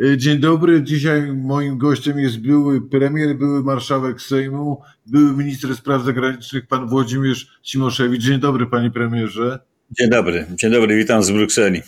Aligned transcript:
E, 0.00 0.16
dzień 0.16 0.38
dobry. 0.38 0.82
Dzisiaj 0.82 1.32
moim 1.32 1.78
gościem 1.78 2.18
jest 2.18 2.38
były 2.38 2.88
premier, 2.88 3.36
były 3.36 3.62
marszałek 3.62 4.22
Sejmu, 4.22 4.82
były 5.06 5.36
minister 5.36 5.76
spraw 5.76 6.04
zagranicznych, 6.04 6.66
pan 6.66 6.88
Włodzimierz 6.88 7.58
Cimoszewicz. 7.62 8.22
Dzień 8.22 8.40
dobry, 8.40 8.66
panie 8.66 8.90
premierze. 8.90 9.58
Dzień 9.90 10.10
dobry. 10.10 10.46
Dzień 10.50 10.70
dobry, 10.70 10.96
witam 10.96 11.22
z 11.22 11.30
Brukseli. 11.30 11.82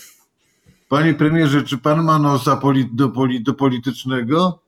Panie 0.89 1.15
premierze, 1.15 1.63
czy 1.63 1.79
pan 1.79 2.05
ma 2.05 2.19
nosa 2.19 2.61
do, 2.93 3.13
do 3.41 3.55
politycznego? 3.55 4.63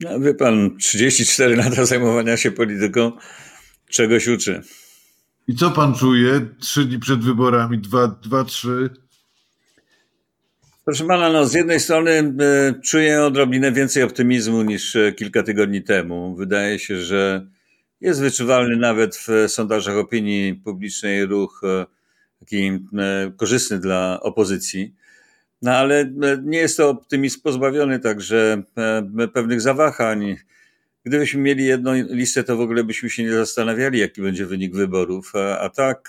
No, 0.00 0.20
wie 0.20 0.34
pan, 0.34 0.76
34 0.78 1.56
lata 1.56 1.84
zajmowania 1.84 2.36
się 2.36 2.50
polityką 2.50 3.12
czegoś 3.90 4.28
uczy. 4.28 4.62
I 5.48 5.56
co 5.56 5.70
pan 5.70 5.94
czuje 5.94 6.40
trzy 6.60 6.84
dni 6.84 6.98
przed 6.98 7.24
wyborami, 7.24 7.78
dwa, 7.78 8.08
dwa 8.08 8.44
trzy? 8.44 8.90
Proszę 10.84 11.06
pana, 11.06 11.32
no 11.32 11.46
z 11.46 11.54
jednej 11.54 11.80
strony 11.80 12.10
e, 12.10 12.74
czuję 12.84 13.22
odrobinę 13.22 13.72
więcej 13.72 14.02
optymizmu 14.02 14.62
niż 14.62 14.96
e, 14.96 15.12
kilka 15.12 15.42
tygodni 15.42 15.82
temu. 15.82 16.36
Wydaje 16.36 16.78
się, 16.78 16.96
że 16.96 17.46
jest 18.00 18.20
wyczuwalny 18.20 18.76
nawet 18.76 19.16
w 19.16 19.28
sondażach 19.48 19.96
opinii 19.96 20.54
publicznej 20.54 21.26
ruch 21.26 21.62
e, 21.64 21.86
taki 22.40 22.86
korzystny 23.36 23.78
dla 23.78 24.20
opozycji. 24.22 24.94
No 25.62 25.72
ale 25.72 26.12
nie 26.42 26.58
jest 26.58 26.76
to 26.76 26.88
optymizm 26.88 27.40
pozbawiony 27.40 27.98
także 27.98 28.62
pewnych 29.34 29.60
zawahań. 29.60 30.36
Gdybyśmy 31.04 31.40
mieli 31.40 31.64
jedną 31.64 31.94
listę, 31.94 32.44
to 32.44 32.56
w 32.56 32.60
ogóle 32.60 32.84
byśmy 32.84 33.10
się 33.10 33.22
nie 33.22 33.32
zastanawiali, 33.32 33.98
jaki 33.98 34.22
będzie 34.22 34.46
wynik 34.46 34.74
wyborów. 34.74 35.32
A 35.60 35.68
tak 35.68 36.08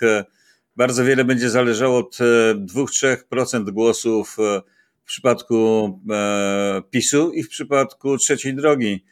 bardzo 0.76 1.05
wiele 1.05 1.26
będzie 1.26 1.49
zależało 1.49 1.98
od 1.99 2.18
2-3% 2.55 3.71
głosów 3.71 4.38
e, 4.40 4.62
w 5.04 5.05
przypadku 5.05 5.99
e, 6.12 6.82
PiSu 6.90 7.32
i 7.32 7.43
w 7.43 7.49
przypadku 7.49 8.18
trzeciej 8.18 8.55
drogi. 8.55 9.05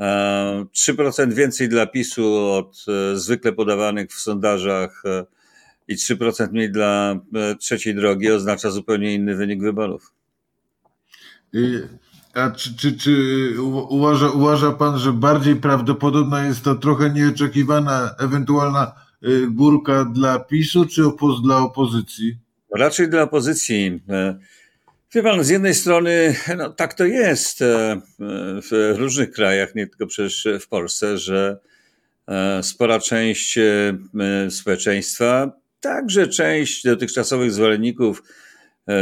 3% 0.00 1.22
e, 1.22 1.26
więcej 1.26 1.68
dla 1.68 1.86
PiSu 1.86 2.36
od 2.36 2.84
zwykle 3.14 3.52
podawanych 3.52 4.10
w 4.10 4.20
sondażach 4.20 5.02
i 5.88 5.96
3% 5.96 6.52
mniej 6.52 6.72
dla 6.72 7.20
trzeciej 7.60 7.94
drogi 7.94 8.30
oznacza 8.30 8.70
zupełnie 8.70 9.14
inny 9.14 9.36
wynik 9.36 9.62
wyborów. 9.62 10.12
A 12.34 12.50
czy, 12.50 12.76
czy, 12.76 12.96
czy 12.96 13.54
uważa, 13.88 14.30
uważa 14.30 14.72
pan, 14.72 14.98
że 14.98 15.12
bardziej 15.12 15.56
prawdopodobna 15.56 16.46
jest 16.46 16.64
to 16.64 16.74
trochę 16.74 17.10
nieoczekiwana 17.10 18.14
ewentualna 18.18 19.05
górka 19.50 20.04
dla 20.04 20.38
PiSu 20.38 20.86
czy 20.86 21.06
opoz 21.06 21.42
dla 21.42 21.58
opozycji? 21.58 22.38
Raczej 22.74 23.08
dla 23.08 23.22
opozycji. 23.22 24.00
E, 24.08 24.38
wie 25.14 25.22
pan, 25.22 25.44
z 25.44 25.48
jednej 25.48 25.74
strony 25.74 26.36
no, 26.56 26.70
tak 26.70 26.94
to 26.94 27.04
jest 27.04 27.62
e, 27.62 28.00
w 28.70 28.94
różnych 28.96 29.30
krajach, 29.30 29.74
nie 29.74 29.86
tylko 29.86 30.06
przecież 30.06 30.48
w 30.60 30.68
Polsce, 30.68 31.18
że 31.18 31.58
e, 32.28 32.62
spora 32.62 33.00
część 33.00 33.58
społeczeństwa, 34.50 35.52
także 35.80 36.28
część 36.28 36.84
dotychczasowych 36.84 37.52
zwolenników 37.52 38.22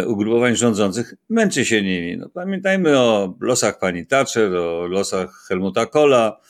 ugrupowań 0.07 0.57
rządzących 0.57 1.15
męczy 1.29 1.65
się 1.65 1.83
nimi. 1.83 2.17
No, 2.17 2.29
pamiętajmy 2.29 2.99
o 2.99 3.37
losach 3.41 3.79
pani 3.79 4.07
Thatcher, 4.07 4.57
o 4.57 4.87
losach 4.87 5.45
Helmuta 5.49 5.87
Kohla, 5.87 6.41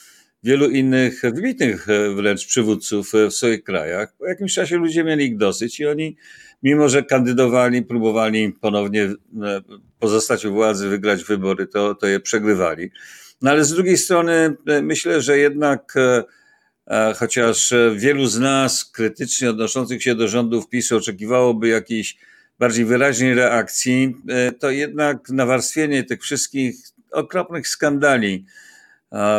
wielu 0.45 0.71
innych 0.71 1.23
wybitnych 1.23 1.89
e, 1.89 2.15
wręcz 2.15 2.47
przywódców 2.47 3.15
e, 3.15 3.31
w 3.31 3.35
swoich 3.35 3.65
krajach. 3.65 4.15
Po 4.19 4.27
jakimś 4.27 4.55
czasie 4.55 4.77
ludzie 4.77 5.05
mieli 5.05 5.25
ich 5.25 5.37
dosyć 5.37 5.81
i 5.81 5.87
oni, 5.87 6.17
mimo 6.63 6.89
że 6.89 7.03
kandydowali, 7.03 7.83
próbowali 7.83 8.53
ponownie 8.61 9.03
e, 9.03 9.15
pozostać 9.99 10.45
u 10.45 10.53
władzy, 10.53 10.89
wygrać 10.89 11.25
wybory, 11.25 11.67
to, 11.67 11.95
to 11.95 12.07
je 12.07 12.21
przegrywali. 12.21 12.91
No 13.43 13.51
ale 13.51 13.65
z 13.65 13.73
drugiej 13.73 13.99
strony 13.99 14.57
myślę, 14.83 15.21
że 15.21 15.39
jednak 15.39 15.95
chociaż 17.17 17.75
wielu 17.97 18.27
z 18.27 18.39
nas 18.39 18.85
krytycznie 18.85 19.51
odnoszących 19.51 20.03
się 20.03 20.15
do 20.15 20.29
rządów 20.29 20.69
PiSu 20.69 20.97
oczekiwałoby 20.97 21.69
jakiejś 21.69 22.17
bardziej 22.59 22.85
wyraźnej 22.85 23.35
reakcji, 23.35 24.17
to 24.61 24.71
jednak 24.71 25.29
nawarstwienie 25.29 26.05
tych 26.05 26.23
wszystkich 26.23 26.77
okropnych 27.13 27.69
skandali, 27.69 28.45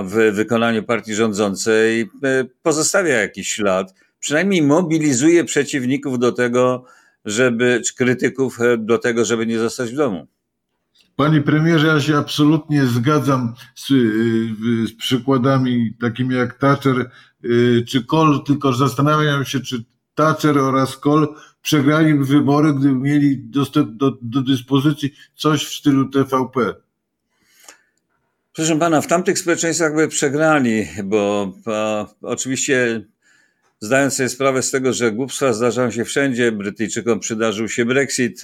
w 0.03 0.31
wykonaniu 0.33 0.83
partii 0.83 1.15
rządzącej 1.15 2.01
e, 2.01 2.45
pozostawia 2.61 3.13
jakiś 3.21 3.47
ślad, 3.47 3.93
przynajmniej 4.19 4.61
mobilizuje 4.61 5.43
przeciwników 5.43 6.19
do 6.19 6.31
tego, 6.31 6.85
żeby, 7.25 7.81
czy 7.85 7.95
krytyków 7.95 8.61
e, 8.61 8.77
do 8.77 8.97
tego, 8.97 9.25
żeby 9.25 9.45
nie 9.45 9.59
zostać 9.59 9.91
w 9.91 9.95
domu. 9.95 10.27
Panie 11.15 11.41
premierze, 11.41 11.87
ja 11.87 11.99
się 11.99 12.17
absolutnie 12.17 12.85
zgadzam 12.85 13.53
z, 13.75 13.91
e, 13.91 13.95
z 14.87 14.93
przykładami 14.97 15.93
takimi 16.01 16.35
jak 16.35 16.57
Thatcher 16.59 17.11
czy 17.87 18.05
Kohl, 18.05 18.43
tylko 18.45 18.73
zastanawiam 18.73 19.45
się, 19.45 19.59
czy 19.59 19.83
Thatcher 20.15 20.57
oraz 20.57 20.97
Kohl 20.97 21.27
przegrali 21.61 22.13
wybory, 22.13 22.73
gdyby 22.73 22.95
mieli 22.95 23.37
dostęp 23.37 23.97
do, 23.97 24.17
do 24.21 24.41
dyspozycji 24.41 25.13
coś 25.35 25.65
w 25.65 25.75
stylu 25.75 26.09
TVP. 26.09 26.84
Proszę 28.55 28.79
pana, 28.79 29.01
w 29.01 29.07
tamtych 29.07 29.39
społeczeństwach 29.39 29.95
by 29.95 30.07
przegrali, 30.07 30.87
bo 31.03 31.53
oczywiście 32.21 33.05
zdając 33.79 34.15
sobie 34.15 34.29
sprawę 34.29 34.61
z 34.61 34.71
tego, 34.71 34.93
że 34.93 35.11
głupstwa 35.11 35.53
zdarzają 35.53 35.91
się 35.91 36.05
wszędzie, 36.05 36.51
Brytyjczykom 36.51 37.19
przydarzył 37.19 37.69
się 37.69 37.85
Brexit, 37.85 38.41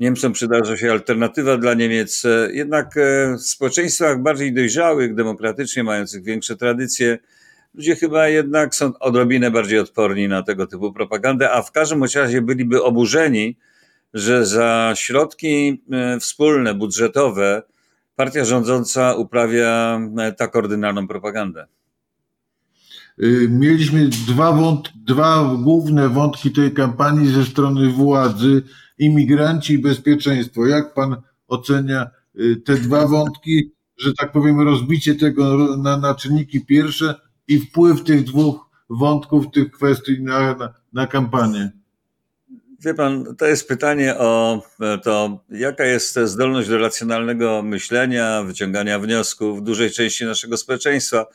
Niemcom 0.00 0.32
przydarza 0.32 0.76
się 0.76 0.92
alternatywa 0.92 1.56
dla 1.56 1.74
Niemiec, 1.74 2.22
jednak 2.52 2.96
e, 2.96 3.36
w 3.36 3.40
społeczeństwach 3.40 4.22
bardziej 4.22 4.54
dojrzałych, 4.54 5.14
demokratycznie 5.14 5.84
mających 5.84 6.24
większe 6.24 6.56
tradycje, 6.56 7.18
ludzie 7.74 7.96
chyba 7.96 8.28
jednak 8.28 8.74
są 8.74 8.98
odrobinę 8.98 9.50
bardziej 9.50 9.78
odporni 9.78 10.28
na 10.28 10.42
tego 10.42 10.66
typu 10.66 10.92
propagandę, 10.92 11.50
a 11.50 11.62
w 11.62 11.72
każdym 11.72 12.04
razie 12.14 12.42
byliby 12.42 12.82
oburzeni, 12.82 13.56
że 14.14 14.46
za 14.46 14.92
środki 14.96 15.82
e, 15.92 16.20
wspólne, 16.20 16.74
budżetowe, 16.74 17.62
partia 18.18 18.44
rządząca 18.44 19.14
uprawia 19.14 20.00
e, 20.18 20.32
tak 20.32 20.56
ordynarną 20.56 21.08
propagandę. 21.08 21.66
Y, 23.22 23.48
mieliśmy 23.50 24.08
dwa, 24.08 24.52
wąt, 24.52 24.92
dwa 24.96 25.56
główne 25.62 26.08
wątki 26.08 26.50
tej 26.50 26.72
kampanii 26.72 27.32
ze 27.32 27.44
strony 27.44 27.90
władzy, 27.90 28.62
imigranci 28.98 29.74
i 29.74 29.78
bezpieczeństwo. 29.78 30.66
Jak 30.66 30.94
pan 30.94 31.16
ocenia 31.48 32.10
y, 32.40 32.56
te 32.56 32.74
dwa 32.74 33.06
wątki, 33.06 33.72
że 33.98 34.12
tak 34.14 34.32
powiem, 34.32 34.60
rozbicie 34.60 35.14
tego 35.14 35.76
na, 35.76 35.96
na 35.96 36.14
czynniki 36.14 36.66
pierwsze 36.66 37.14
i 37.48 37.58
wpływ 37.60 38.04
tych 38.04 38.24
dwóch 38.24 38.70
wątków, 38.90 39.50
tych 39.50 39.70
kwestii 39.70 40.22
na, 40.22 40.54
na, 40.54 40.74
na 40.92 41.06
kampanię? 41.06 41.77
Wie 42.84 42.94
pan, 42.94 43.36
to 43.36 43.46
jest 43.46 43.68
pytanie 43.68 44.16
o 44.18 44.62
to, 45.02 45.44
jaka 45.50 45.84
jest 45.84 46.18
zdolność 46.24 46.68
do 46.68 46.78
racjonalnego 46.78 47.62
myślenia, 47.62 48.42
wyciągania 48.42 48.98
wniosków 48.98 49.58
w 49.60 49.62
dużej 49.62 49.90
części 49.90 50.24
naszego 50.24 50.56
społeczeństwa. 50.56 51.26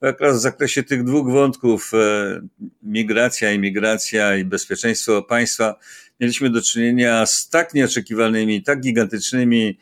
Akurat 0.00 0.34
w 0.36 0.40
zakresie 0.40 0.82
tych 0.82 1.04
dwóch 1.04 1.32
wątków, 1.32 1.92
e, 1.94 2.40
migracja, 2.82 3.52
imigracja 3.52 4.36
i 4.36 4.44
bezpieczeństwo 4.44 5.22
państwa, 5.22 5.74
mieliśmy 6.20 6.50
do 6.50 6.62
czynienia 6.62 7.26
z 7.26 7.48
tak 7.48 7.74
nieoczekiwanymi, 7.74 8.62
tak 8.62 8.80
gigantycznymi 8.80 9.78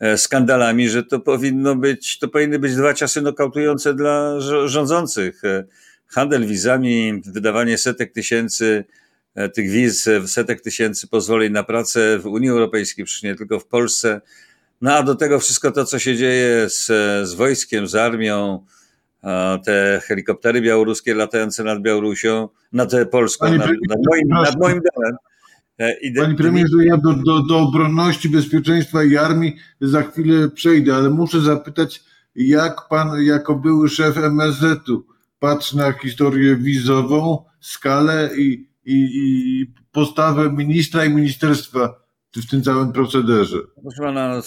e, 0.00 0.18
skandalami, 0.18 0.88
że 0.88 1.02
to 1.02 1.20
powinno 1.20 1.76
być, 1.76 2.18
to 2.18 2.28
powinny 2.28 2.58
być 2.58 2.74
dwa 2.74 2.94
ciosy 2.94 3.22
nokautujące 3.22 3.94
dla 3.94 4.40
rządzących. 4.64 5.44
E, 5.44 5.64
handel 6.06 6.46
wizami, 6.46 7.22
wydawanie 7.26 7.78
setek 7.78 8.12
tysięcy 8.12 8.84
E, 8.84 8.84
tych 9.54 9.70
wiz, 9.70 10.06
e, 10.06 10.28
setek 10.28 10.60
tysięcy 10.60 11.08
pozwoleń 11.08 11.52
na 11.52 11.62
pracę 11.62 12.18
w 12.18 12.26
Unii 12.26 12.48
Europejskiej, 12.48 13.04
przecież 13.04 13.22
nie 13.22 13.34
tylko 13.34 13.60
w 13.60 13.66
Polsce. 13.66 14.20
No 14.80 14.94
a 14.94 15.02
do 15.02 15.14
tego 15.14 15.38
wszystko 15.38 15.72
to, 15.72 15.84
co 15.84 15.98
się 15.98 16.16
dzieje 16.16 16.70
z, 16.70 16.86
z 17.28 17.34
wojskiem, 17.34 17.86
z 17.86 17.94
armią, 17.94 18.64
te 19.64 20.00
helikoptery 20.04 20.60
białoruskie 20.60 21.14
latające 21.14 21.64
nad 21.64 21.82
Białorusią, 21.82 22.48
nad 22.72 22.92
Polską, 23.10 23.46
nad, 23.46 23.58
nad, 23.58 23.98
moim, 24.10 24.28
nad 24.28 24.60
moim 24.60 24.80
domem. 24.94 25.16
E, 25.78 25.94
Panie 26.16 26.34
premierze, 26.34 26.84
ja 26.84 26.96
do, 26.96 27.12
do, 27.12 27.42
do 27.42 27.58
obronności, 27.58 28.28
bezpieczeństwa 28.28 29.04
i 29.04 29.16
armii 29.16 29.56
za 29.80 30.02
chwilę 30.02 30.48
przejdę, 30.48 30.94
ale 30.94 31.10
muszę 31.10 31.40
zapytać, 31.40 32.04
jak 32.34 32.88
pan 32.88 33.22
jako 33.22 33.54
były 33.54 33.88
szef 33.88 34.16
MSZ-u 34.16 35.06
patrzy 35.38 35.76
na 35.76 35.92
historię 35.92 36.56
wizową, 36.56 37.44
skalę 37.60 38.30
i, 38.36 38.68
i, 38.88 39.10
i 39.14 39.66
postawę 39.92 40.52
ministra 40.52 41.04
i 41.04 41.14
ministerstwa 41.14 42.08
w 42.36 42.50
tym 42.50 42.62
całym 42.62 42.92
procederze. 42.92 43.58
Proszę 43.82 44.02
pana, 44.02 44.42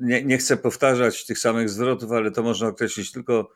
nie, 0.00 0.24
nie 0.24 0.38
chcę 0.38 0.56
powtarzać 0.56 1.26
tych 1.26 1.38
samych 1.38 1.70
zwrotów, 1.70 2.12
ale 2.12 2.30
to 2.30 2.42
można 2.42 2.68
określić 2.68 3.12
tylko 3.12 3.50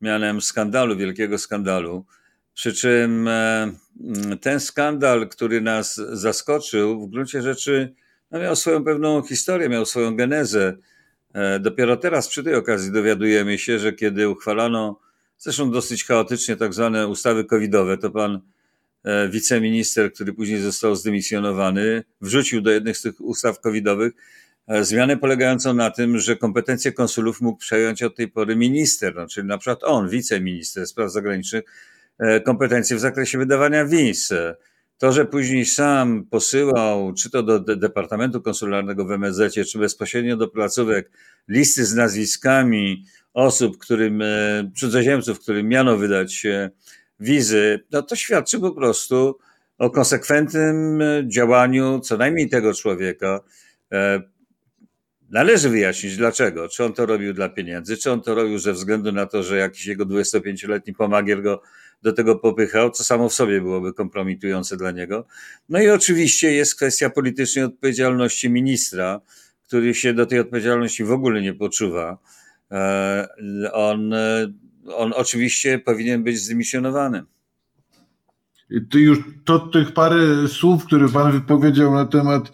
mianem 0.00 0.40
skandalu, 0.40 0.96
wielkiego 0.96 1.38
skandalu. 1.38 2.06
Przy 2.54 2.72
czym 2.72 3.28
e, 3.28 3.72
ten 4.40 4.60
skandal, 4.60 5.28
który 5.28 5.60
nas 5.60 6.00
zaskoczył, 6.12 7.06
w 7.06 7.10
gruncie 7.10 7.42
rzeczy 7.42 7.94
no 8.30 8.40
miał 8.40 8.56
swoją 8.56 8.84
pewną 8.84 9.22
historię, 9.22 9.68
miał 9.68 9.86
swoją 9.86 10.16
genezę. 10.16 10.76
Dopiero 11.60 11.96
teraz 11.96 12.28
przy 12.28 12.44
tej 12.44 12.54
okazji 12.54 12.92
dowiadujemy 12.92 13.58
się, 13.58 13.78
że 13.78 13.92
kiedy 13.92 14.28
uchwalano, 14.28 15.00
zresztą 15.38 15.70
dosyć 15.70 16.04
chaotycznie, 16.04 16.56
tak 16.56 16.74
zwane 16.74 17.08
ustawy 17.08 17.44
covidowe, 17.44 17.98
to 17.98 18.10
pan 18.10 18.40
wiceminister, 19.30 20.12
który 20.12 20.32
później 20.32 20.60
został 20.60 20.96
zdymisjonowany, 20.96 22.04
wrzucił 22.20 22.60
do 22.60 22.70
jednych 22.70 22.96
z 22.96 23.02
tych 23.02 23.20
ustaw 23.20 23.60
covidowych 23.60 24.12
E, 24.70 24.84
zmianę 24.84 25.16
polegającą 25.16 25.74
na 25.74 25.90
tym, 25.90 26.18
że 26.18 26.36
kompetencje 26.36 26.92
konsulów 26.92 27.40
mógł 27.40 27.58
przejąć 27.58 28.02
od 28.02 28.16
tej 28.16 28.28
pory 28.28 28.56
minister, 28.56 29.14
no, 29.14 29.26
czyli 29.26 29.46
na 29.46 29.58
przykład 29.58 29.84
on, 29.84 30.08
wiceminister 30.08 30.86
spraw 30.86 31.12
zagranicznych, 31.12 31.64
e, 32.18 32.40
kompetencje 32.40 32.96
w 32.96 33.00
zakresie 33.00 33.38
wydawania 33.38 33.84
wiz. 33.84 34.32
To, 34.98 35.12
że 35.12 35.24
później 35.24 35.66
sam 35.66 36.26
posyłał, 36.30 37.14
czy 37.14 37.30
to 37.30 37.42
do 37.42 37.60
Departamentu 37.60 38.40
Konsularnego 38.40 39.04
w 39.04 39.10
MSZ, 39.10 39.54
czy 39.68 39.78
bezpośrednio 39.78 40.36
do 40.36 40.48
placówek, 40.48 41.10
listy 41.48 41.84
z 41.84 41.94
nazwiskami 41.94 43.04
osób, 43.34 43.78
którym, 43.78 44.22
e, 44.22 44.70
cudzoziemców, 44.76 45.40
którym 45.40 45.68
miano 45.68 45.96
wydać 45.96 46.46
wizy, 47.20 47.80
no 47.92 48.02
to 48.02 48.16
świadczy 48.16 48.60
po 48.60 48.70
prostu 48.72 49.38
o 49.78 49.90
konsekwentnym 49.90 51.02
działaniu 51.26 52.00
co 52.00 52.16
najmniej 52.16 52.48
tego 52.48 52.74
człowieka, 52.74 53.40
Należy 55.30 55.68
wyjaśnić 55.68 56.16
dlaczego. 56.16 56.68
Czy 56.68 56.84
on 56.84 56.92
to 56.92 57.06
robił 57.06 57.34
dla 57.34 57.48
pieniędzy, 57.48 57.96
czy 57.96 58.10
on 58.10 58.22
to 58.22 58.34
robił 58.34 58.58
ze 58.58 58.72
względu 58.72 59.12
na 59.12 59.26
to, 59.26 59.42
że 59.42 59.56
jakiś 59.56 59.86
jego 59.86 60.06
25-letni 60.06 60.94
pomagier 60.94 61.42
go 61.42 61.62
do 62.02 62.12
tego 62.12 62.36
popychał, 62.36 62.90
co 62.90 63.04
samo 63.04 63.28
w 63.28 63.34
sobie 63.34 63.60
byłoby 63.60 63.92
kompromitujące 63.92 64.76
dla 64.76 64.90
niego. 64.90 65.26
No 65.68 65.80
i 65.80 65.88
oczywiście 65.88 66.52
jest 66.52 66.76
kwestia 66.76 67.10
politycznej 67.10 67.64
odpowiedzialności 67.64 68.50
ministra, 68.50 69.20
który 69.66 69.94
się 69.94 70.14
do 70.14 70.26
tej 70.26 70.38
odpowiedzialności 70.38 71.04
w 71.04 71.12
ogóle 71.12 71.42
nie 71.42 71.54
poczuwa. 71.54 72.18
E, 72.70 73.28
on, 73.72 74.14
on 74.86 75.12
oczywiście 75.16 75.78
powinien 75.78 76.24
być 76.24 76.40
zdymisjonowany. 76.40 77.22
To 78.90 78.98
już 78.98 79.18
to 79.44 79.58
tych 79.58 79.92
parę 79.92 80.48
słów, 80.48 80.84
które 80.84 81.08
pan 81.08 81.32
wypowiedział 81.32 81.94
na 81.94 82.04
temat 82.04 82.52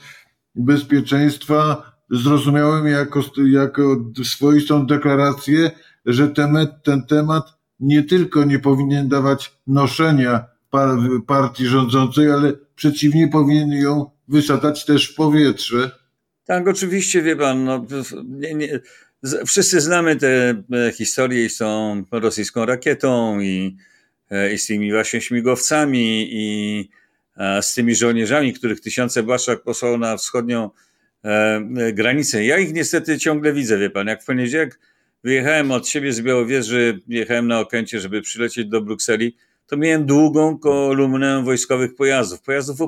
bezpieczeństwa, 0.55 1.93
zrozumiałem 2.11 2.87
jako, 2.87 3.23
jako 3.46 4.05
swoistą 4.25 4.87
deklarację, 4.87 5.70
że 6.06 6.28
ten, 6.28 6.56
ten 6.82 7.06
temat 7.06 7.56
nie 7.81 8.02
tylko 8.02 8.44
nie 8.44 8.58
powinien 8.58 9.08
dawać 9.08 9.58
noszenia 9.67 10.44
par, 10.70 10.99
partii 11.26 11.67
rządzącej, 11.67 12.31
ale 12.31 12.52
przeciwnie 12.76 13.29
powinien 13.29 13.72
ją 13.72 14.11
wysadzać 14.29 14.84
też 14.84 15.12
w 15.12 15.14
powietrze. 15.14 15.90
Tak, 16.44 16.69
oczywiście, 16.69 17.22
wie 17.22 17.37
pan, 17.37 17.64
no, 17.64 17.87
nie, 18.25 18.55
nie, 18.55 18.81
wszyscy 19.46 19.80
znamy 19.80 20.16
te 20.16 20.62
e, 20.72 20.92
historie 20.92 21.50
z 21.50 21.56
tą 21.56 22.02
rosyjską 22.10 22.66
rakietą 22.66 23.40
i, 23.40 23.76
e, 24.30 24.52
i 24.52 24.58
z 24.58 24.66
tymi 24.66 24.92
właśnie 24.92 25.20
śmigłowcami 25.20 26.28
i 26.30 26.90
z 27.60 27.74
tymi 27.74 27.94
żołnierzami, 27.94 28.52
których 28.52 28.80
tysiące 28.80 29.22
Błaszczak 29.22 29.62
posłał 29.62 29.98
na 29.98 30.16
wschodnią 30.16 30.70
E, 31.26 31.92
granice. 31.92 32.44
Ja 32.44 32.58
ich 32.58 32.72
niestety 32.72 33.18
ciągle 33.18 33.52
widzę, 33.52 33.78
wie 33.78 33.90
pan. 33.90 34.06
Jak 34.06 34.22
w 34.22 34.26
poniedziałek 34.26 34.80
wyjechałem 35.24 35.70
od 35.70 35.88
siebie 35.88 36.12
z 36.12 36.20
Białowieży, 36.20 37.00
jechałem 37.08 37.46
na 37.46 37.60
Okęcie, 37.60 38.00
żeby 38.00 38.22
przylecieć 38.22 38.66
do 38.66 38.80
Brukseli, 38.80 39.36
to 39.66 39.76
miałem 39.76 40.06
długą 40.06 40.58
kolumnę 40.58 41.42
wojskowych 41.44 41.94
pojazdów, 41.94 42.42
pojazdów 42.42 42.78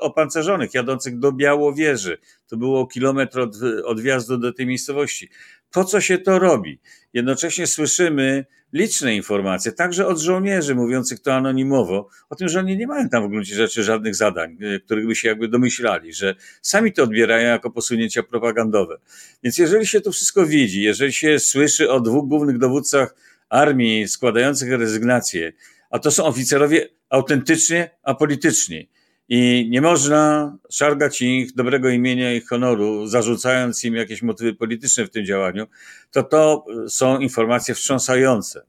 opancerzonych, 0.00 0.74
jadących 0.74 1.18
do 1.18 1.32
Białowieży. 1.32 2.18
To 2.46 2.56
było 2.56 2.86
kilometr 2.86 3.40
od, 3.40 3.56
od 3.84 4.00
wjazdu 4.00 4.38
do 4.38 4.52
tej 4.52 4.66
miejscowości. 4.66 5.30
Po 5.72 5.84
co 5.84 6.00
się 6.00 6.18
to 6.18 6.38
robi? 6.38 6.80
Jednocześnie 7.12 7.66
słyszymy 7.66 8.44
liczne 8.72 9.16
informacje, 9.16 9.72
także 9.72 10.06
od 10.06 10.18
żołnierzy 10.18 10.74
mówiących 10.74 11.20
to 11.20 11.34
anonimowo, 11.34 12.08
o 12.30 12.34
tym, 12.34 12.48
że 12.48 12.58
oni 12.58 12.76
nie 12.76 12.86
mają 12.86 13.08
tam 13.08 13.26
w 13.26 13.30
gruncie 13.30 13.54
rzeczy 13.54 13.84
żadnych 13.84 14.14
zadań, 14.14 14.58
e, 14.60 14.80
których 14.80 15.06
by 15.06 15.14
się 15.14 15.28
jakby 15.28 15.48
domyślali, 15.48 16.12
że 16.12 16.34
sami 16.62 16.92
to 16.92 17.02
odbierają 17.02 17.48
jako 17.48 17.70
posunięcia 17.70 18.22
propagandowe. 18.22 18.98
Więc 19.42 19.58
jeżeli 19.58 19.86
się 19.86 20.00
to 20.00 20.12
wszystko 20.12 20.46
widzi, 20.46 20.82
jeżeli 20.82 21.12
się 21.12 21.38
słyszy 21.38 21.90
o 21.90 22.00
dwóch 22.00 22.28
głównych 22.28 22.58
dowódcach 22.58 23.14
armii 23.48 24.08
składających 24.08 24.72
rezygnację, 24.72 25.52
a 25.96 25.98
to 25.98 26.10
są 26.10 26.24
oficerowie 26.24 26.88
autentycznie 27.10 27.90
apolityczni, 28.02 28.88
i 29.28 29.68
nie 29.70 29.80
można 29.80 30.52
szargać 30.70 31.22
ich 31.22 31.54
dobrego 31.54 31.88
imienia 31.88 32.34
i 32.34 32.40
honoru, 32.40 33.06
zarzucając 33.06 33.84
im 33.84 33.94
jakieś 33.94 34.22
motywy 34.22 34.54
polityczne 34.54 35.06
w 35.06 35.10
tym 35.10 35.26
działaniu, 35.26 35.66
to 36.10 36.22
to 36.22 36.64
są 36.88 37.18
informacje 37.18 37.74
wstrząsające. 37.74 38.62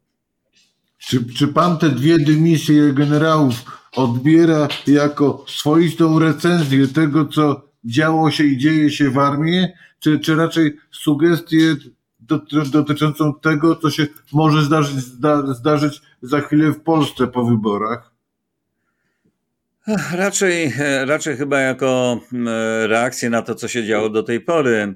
Czy, 0.97 1.33
czy 1.37 1.47
pan 1.47 1.77
te 1.77 1.89
dwie 1.89 2.19
dymisje 2.19 2.93
generałów 2.93 3.55
odbiera 3.95 4.67
jako 4.87 5.45
swoistą 5.47 6.19
recenzję 6.19 6.87
tego, 6.87 7.25
co 7.25 7.69
działo 7.85 8.31
się 8.31 8.43
i 8.43 8.57
dzieje 8.57 8.89
się 8.89 9.09
w 9.09 9.17
armii, 9.17 9.67
czy, 9.99 10.19
czy 10.19 10.35
raczej 10.35 10.77
sugestie 10.91 11.75
dotyczącą 12.71 13.33
tego, 13.41 13.75
co 13.75 13.91
się 13.91 14.07
może 14.33 14.63
zdarzyć, 14.63 14.95
zdarzyć 15.57 16.01
za 16.27 16.41
chwilę 16.41 16.71
w 16.71 16.79
Polsce 16.79 17.27
po 17.27 17.45
wyborach? 17.45 18.11
Raczej, 20.13 20.73
raczej 21.05 21.37
chyba 21.37 21.59
jako 21.59 22.19
reakcję 22.87 23.29
na 23.29 23.41
to, 23.41 23.55
co 23.55 23.67
się 23.67 23.85
działo 23.85 24.09
do 24.09 24.23
tej 24.23 24.41
pory. 24.41 24.95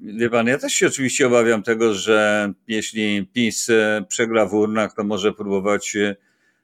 Wie 0.00 0.30
pan, 0.30 0.46
ja 0.46 0.58
też 0.58 0.72
się 0.72 0.86
oczywiście 0.86 1.26
obawiam 1.26 1.62
tego, 1.62 1.94
że 1.94 2.52
jeśli 2.68 3.26
PiS 3.26 3.70
e, 3.70 4.04
przegra 4.08 4.46
w 4.46 4.54
urnach, 4.54 4.94
to 4.94 5.04
może 5.04 5.32
próbować 5.32 5.96
e, 5.96 6.16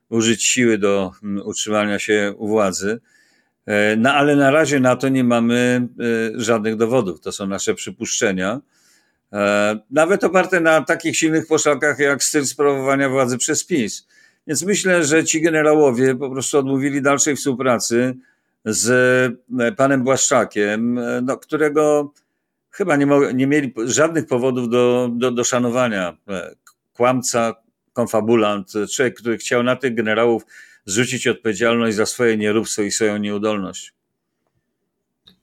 użyć 0.08 0.44
siły 0.44 0.78
do 0.78 1.12
utrzymania 1.44 1.98
się 1.98 2.34
u 2.36 2.48
władzy. 2.48 3.00
E, 3.66 3.96
no 3.96 4.12
ale 4.12 4.36
na 4.36 4.50
razie 4.50 4.80
na 4.80 4.96
to 4.96 5.08
nie 5.08 5.24
mamy 5.24 5.88
żadnych 6.34 6.76
dowodów. 6.76 7.20
To 7.20 7.32
są 7.32 7.46
nasze 7.46 7.74
przypuszczenia. 7.74 8.60
Nawet 9.91 10.25
oparte 10.25 10.61
na 10.61 10.85
takich 10.85 11.17
silnych 11.17 11.47
poszlakach 11.47 11.99
jak 11.99 12.23
styl 12.23 12.47
sprawowania 12.47 13.09
władzy 13.09 13.38
przez 13.38 13.65
PiS. 13.65 14.06
Więc 14.47 14.62
myślę, 14.62 15.05
że 15.05 15.25
ci 15.25 15.41
generałowie 15.41 16.15
po 16.15 16.31
prostu 16.31 16.59
odmówili 16.59 17.02
dalszej 17.02 17.37
współpracy 17.37 18.16
z 18.64 18.88
e, 19.61 19.73
panem 19.73 20.02
Błaszczakiem, 20.02 20.99
e, 20.99 21.21
no, 21.23 21.37
którego 21.37 22.12
chyba 22.71 22.97
nie, 22.97 23.07
nie 23.35 23.47
mieli 23.47 23.75
żadnych 23.85 24.26
powodów 24.26 24.69
do, 24.69 25.11
do, 25.12 25.31
do 25.31 25.45
szanowania. 25.45 26.16
E, 26.28 26.55
kłamca, 26.93 27.55
konfabulant, 27.93 28.73
człowiek, 28.93 29.16
który 29.16 29.38
chciał 29.38 29.62
na 29.62 29.76
tych 29.76 29.95
generałów 29.95 30.43
zrzucić 30.85 31.26
odpowiedzialność 31.26 31.97
za 31.97 32.07
swoje 32.07 32.37
nieróbstwo 32.37 32.83
i 32.83 32.90
swoją 32.90 33.16
nieudolność. 33.16 33.93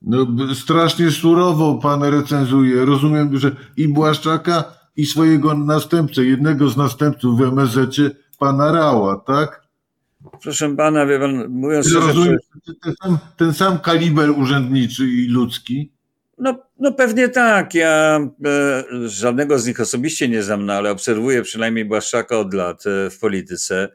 No, 0.03 0.27
strasznie 0.55 1.11
surowo 1.11 1.75
pan 1.75 2.03
recenzuje. 2.03 2.85
Rozumiem, 2.85 3.37
że 3.37 3.55
i 3.77 3.87
Błaszczaka, 3.87 4.63
i 4.95 5.05
swojego 5.05 5.53
następcę, 5.53 6.23
jednego 6.23 6.69
z 6.69 6.77
następców 6.77 7.39
w 7.39 7.41
MSZ 7.41 7.99
pana 8.39 8.71
Rała, 8.71 9.23
tak? 9.27 9.63
Proszę 10.41 10.75
pana, 10.75 11.05
wie 11.05 11.19
pan, 11.19 11.49
mówiąc 11.49 11.89
szczerze... 11.89 12.07
Rozumiem, 12.07 12.37
ten 12.83 12.93
sam, 13.03 13.17
ten 13.37 13.53
sam 13.53 13.79
kaliber 13.79 14.31
urzędniczy 14.31 15.07
i 15.07 15.27
ludzki? 15.27 15.91
No, 16.37 16.59
no 16.79 16.91
pewnie 16.91 17.29
tak. 17.29 17.73
Ja 17.73 18.19
e, 18.45 18.83
żadnego 19.09 19.59
z 19.59 19.67
nich 19.67 19.79
osobiście 19.79 20.29
nie 20.29 20.43
znam, 20.43 20.65
no, 20.65 20.73
ale 20.73 20.91
obserwuję 20.91 21.41
przynajmniej 21.41 21.85
Błaszczaka 21.85 22.37
od 22.37 22.53
lat 22.53 22.83
e, 22.87 23.09
w 23.09 23.19
polityce. 23.19 23.89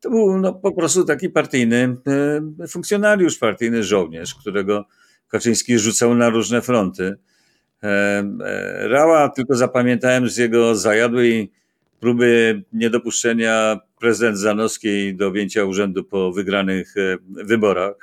To 0.00 0.10
był 0.10 0.38
no, 0.38 0.52
po 0.52 0.72
prostu 0.72 1.04
taki 1.04 1.28
partyjny 1.28 1.96
e, 2.60 2.68
funkcjonariusz, 2.68 3.38
partyjny 3.38 3.84
żołnierz, 3.84 4.34
którego 4.34 4.84
Kaczyński 5.34 5.78
rzucał 5.78 6.14
na 6.14 6.30
różne 6.30 6.62
fronty. 6.62 7.16
E, 7.82 7.88
e, 8.44 8.88
Rała 8.88 9.28
tylko 9.28 9.56
zapamiętałem 9.56 10.28
z 10.28 10.36
jego 10.36 10.74
zajadłej 10.74 11.52
próby 12.00 12.62
niedopuszczenia 12.72 13.80
prezydent 14.00 14.38
Zanowskiej 14.38 15.16
do 15.16 15.26
objęcia 15.26 15.64
urzędu 15.64 16.04
po 16.04 16.32
wygranych 16.32 16.94
e, 16.96 17.16
wyborach. 17.44 17.94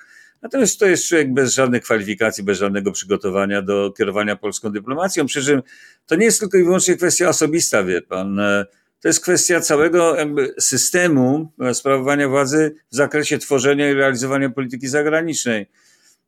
Natomiast 0.42 0.80
to 0.80 0.86
jest 0.86 1.08
człowiek 1.08 1.34
bez 1.34 1.54
żadnych 1.54 1.84
kwalifikacji, 1.84 2.44
bez 2.44 2.58
żadnego 2.58 2.92
przygotowania 2.92 3.62
do 3.62 3.94
kierowania 3.98 4.36
polską 4.36 4.70
dyplomacją. 4.70 5.26
Przy 5.26 5.44
czym 5.44 5.62
to 6.06 6.16
nie 6.16 6.26
jest 6.26 6.40
tylko 6.40 6.58
i 6.58 6.64
wyłącznie 6.64 6.96
kwestia 6.96 7.30
osobista, 7.30 7.84
wie 7.84 8.02
pan. 8.02 8.42
To 9.02 9.08
jest 9.08 9.22
kwestia 9.24 9.62
całego 9.62 10.16
jakby 10.16 10.54
systemu 10.60 11.52
sprawowania 11.74 12.28
władzy 12.28 12.76
w 12.92 12.96
zakresie 12.96 13.38
tworzenia 13.38 13.90
i 13.90 13.94
realizowania 13.94 14.50
polityki 14.50 14.88
zagranicznej 14.88 15.68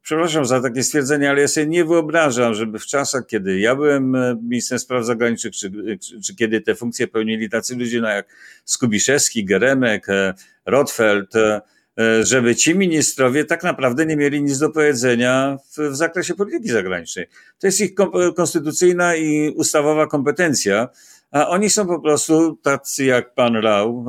przepraszam 0.03 0.45
za 0.45 0.61
takie 0.61 0.83
stwierdzenie, 0.83 1.29
ale 1.29 1.41
ja 1.41 1.47
sobie 1.47 1.67
nie 1.67 1.85
wyobrażam, 1.85 2.53
żeby 2.53 2.79
w 2.79 2.85
czasach, 2.85 3.25
kiedy 3.27 3.59
ja 3.59 3.75
byłem 3.75 4.15
e, 4.15 4.35
ministrem 4.43 4.79
spraw 4.79 5.05
zagranicznych, 5.05 5.53
czy, 5.53 5.71
czy, 6.01 6.21
czy 6.21 6.35
kiedy 6.35 6.61
te 6.61 6.75
funkcje 6.75 7.07
pełnili 7.07 7.49
tacy 7.49 7.75
ludzie 7.75 8.01
no 8.01 8.09
jak 8.09 8.27
Skubiszewski, 8.65 9.45
Geremek, 9.45 10.09
e, 10.09 10.33
Rotfeld, 10.65 11.35
e, 11.35 11.61
e, 11.99 12.25
żeby 12.25 12.55
ci 12.55 12.75
ministrowie 12.75 13.45
tak 13.45 13.63
naprawdę 13.63 14.05
nie 14.05 14.15
mieli 14.15 14.43
nic 14.43 14.59
do 14.59 14.69
powiedzenia 14.69 15.57
w, 15.71 15.91
w 15.91 15.95
zakresie 15.95 16.33
polityki 16.33 16.69
zagranicznej. 16.69 17.27
To 17.59 17.67
jest 17.67 17.81
ich 17.81 17.91
konstytucyjna 18.35 19.15
i 19.15 19.49
ustawowa 19.55 20.07
kompetencja, 20.07 20.89
a 21.31 21.49
oni 21.49 21.69
są 21.69 21.87
po 21.87 21.99
prostu 21.99 22.59
tacy 22.61 23.05
jak 23.05 23.33
pan 23.33 23.55
Rał, 23.55 24.05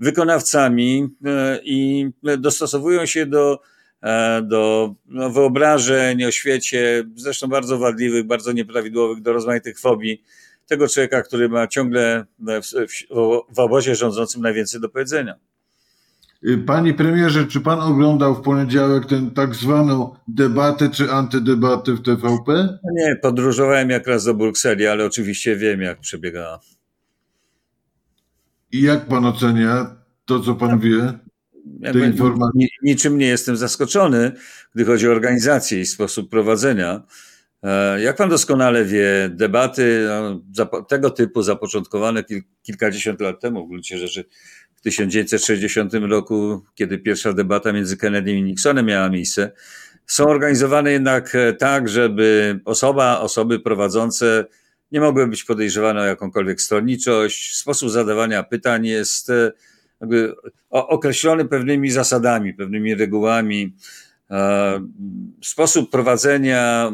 wykonawcami 0.00 1.08
i 1.64 2.06
dostosowują 2.38 3.06
się 3.06 3.26
do 3.26 3.60
E, 3.60 3.83
do 4.42 4.94
no, 5.06 5.30
wyobrażeń 5.30 6.24
o 6.24 6.30
świecie, 6.30 7.04
zresztą 7.16 7.48
bardzo 7.48 7.78
wadliwych, 7.78 8.26
bardzo 8.26 8.52
nieprawidłowych, 8.52 9.22
do 9.22 9.32
rozmaitych 9.32 9.80
fobii 9.80 10.22
tego 10.66 10.88
człowieka, 10.88 11.22
który 11.22 11.48
ma 11.48 11.66
ciągle 11.66 12.24
w, 12.38 12.62
w, 12.62 13.54
w 13.54 13.58
obozie 13.58 13.94
rządzącym 13.94 14.42
najwięcej 14.42 14.80
do 14.80 14.88
powiedzenia. 14.88 15.34
Y, 16.48 16.58
panie 16.58 16.94
premierze, 16.94 17.46
czy 17.46 17.60
pan 17.60 17.80
oglądał 17.80 18.34
w 18.34 18.40
poniedziałek 18.40 19.06
tę 19.06 19.30
tak 19.34 19.54
zwaną 19.54 20.16
debatę 20.28 20.90
czy 20.90 21.10
antydebatę 21.10 21.92
w 21.92 22.02
TVP? 22.02 22.78
Nie, 22.92 23.16
podróżowałem 23.16 23.90
jak 23.90 24.06
raz 24.06 24.24
do 24.24 24.34
Brukseli, 24.34 24.86
ale 24.86 25.04
oczywiście 25.04 25.56
wiem, 25.56 25.80
jak 25.80 26.00
przebiegała. 26.00 26.60
I 28.72 28.82
jak 28.82 29.06
pan 29.06 29.24
ocenia 29.24 29.96
to, 30.24 30.40
co 30.40 30.54
pan 30.54 30.78
wie? 30.78 31.12
Niczym 32.82 33.18
nie 33.18 33.26
jestem 33.26 33.56
zaskoczony, 33.56 34.32
gdy 34.74 34.84
chodzi 34.84 35.08
o 35.08 35.12
organizację 35.12 35.80
i 35.80 35.86
sposób 35.86 36.30
prowadzenia. 36.30 37.02
E, 37.62 38.00
jak 38.02 38.16
pan 38.16 38.28
doskonale 38.28 38.84
wie, 38.84 39.30
debaty 39.32 40.08
no, 40.08 40.82
tego 40.82 41.10
typu 41.10 41.42
zapoczątkowane 41.42 42.24
kilkadziesiąt 42.62 43.20
lat 43.20 43.40
temu, 43.40 43.66
w 43.66 43.68
gruncie 43.68 43.98
rzeczy 43.98 44.24
w 44.74 44.80
1960 44.80 45.94
roku, 45.94 46.64
kiedy 46.74 46.98
pierwsza 46.98 47.32
debata 47.32 47.72
między 47.72 47.96
Kennedy 47.96 48.32
i 48.32 48.42
Nixonem 48.42 48.86
miała 48.86 49.08
miejsce, 49.08 49.52
są 50.06 50.26
organizowane 50.26 50.92
jednak 50.92 51.34
e, 51.34 51.52
tak, 51.52 51.88
żeby 51.88 52.60
osoba, 52.64 53.20
osoby 53.20 53.60
prowadzące 53.60 54.44
nie 54.92 55.00
mogły 55.00 55.26
być 55.26 55.44
podejrzewane 55.44 56.00
o 56.00 56.04
jakąkolwiek 56.04 56.60
stronniczość. 56.60 57.56
Sposób 57.56 57.90
zadawania 57.90 58.42
pytań 58.42 58.86
jest 58.86 59.30
e, 59.30 59.52
jakby 60.04 60.34
określony 60.70 61.44
pewnymi 61.44 61.90
zasadami, 61.90 62.54
pewnymi 62.54 62.94
regułami. 62.94 63.74
E, 64.30 64.80
sposób 65.42 65.90
prowadzenia, 65.90 66.92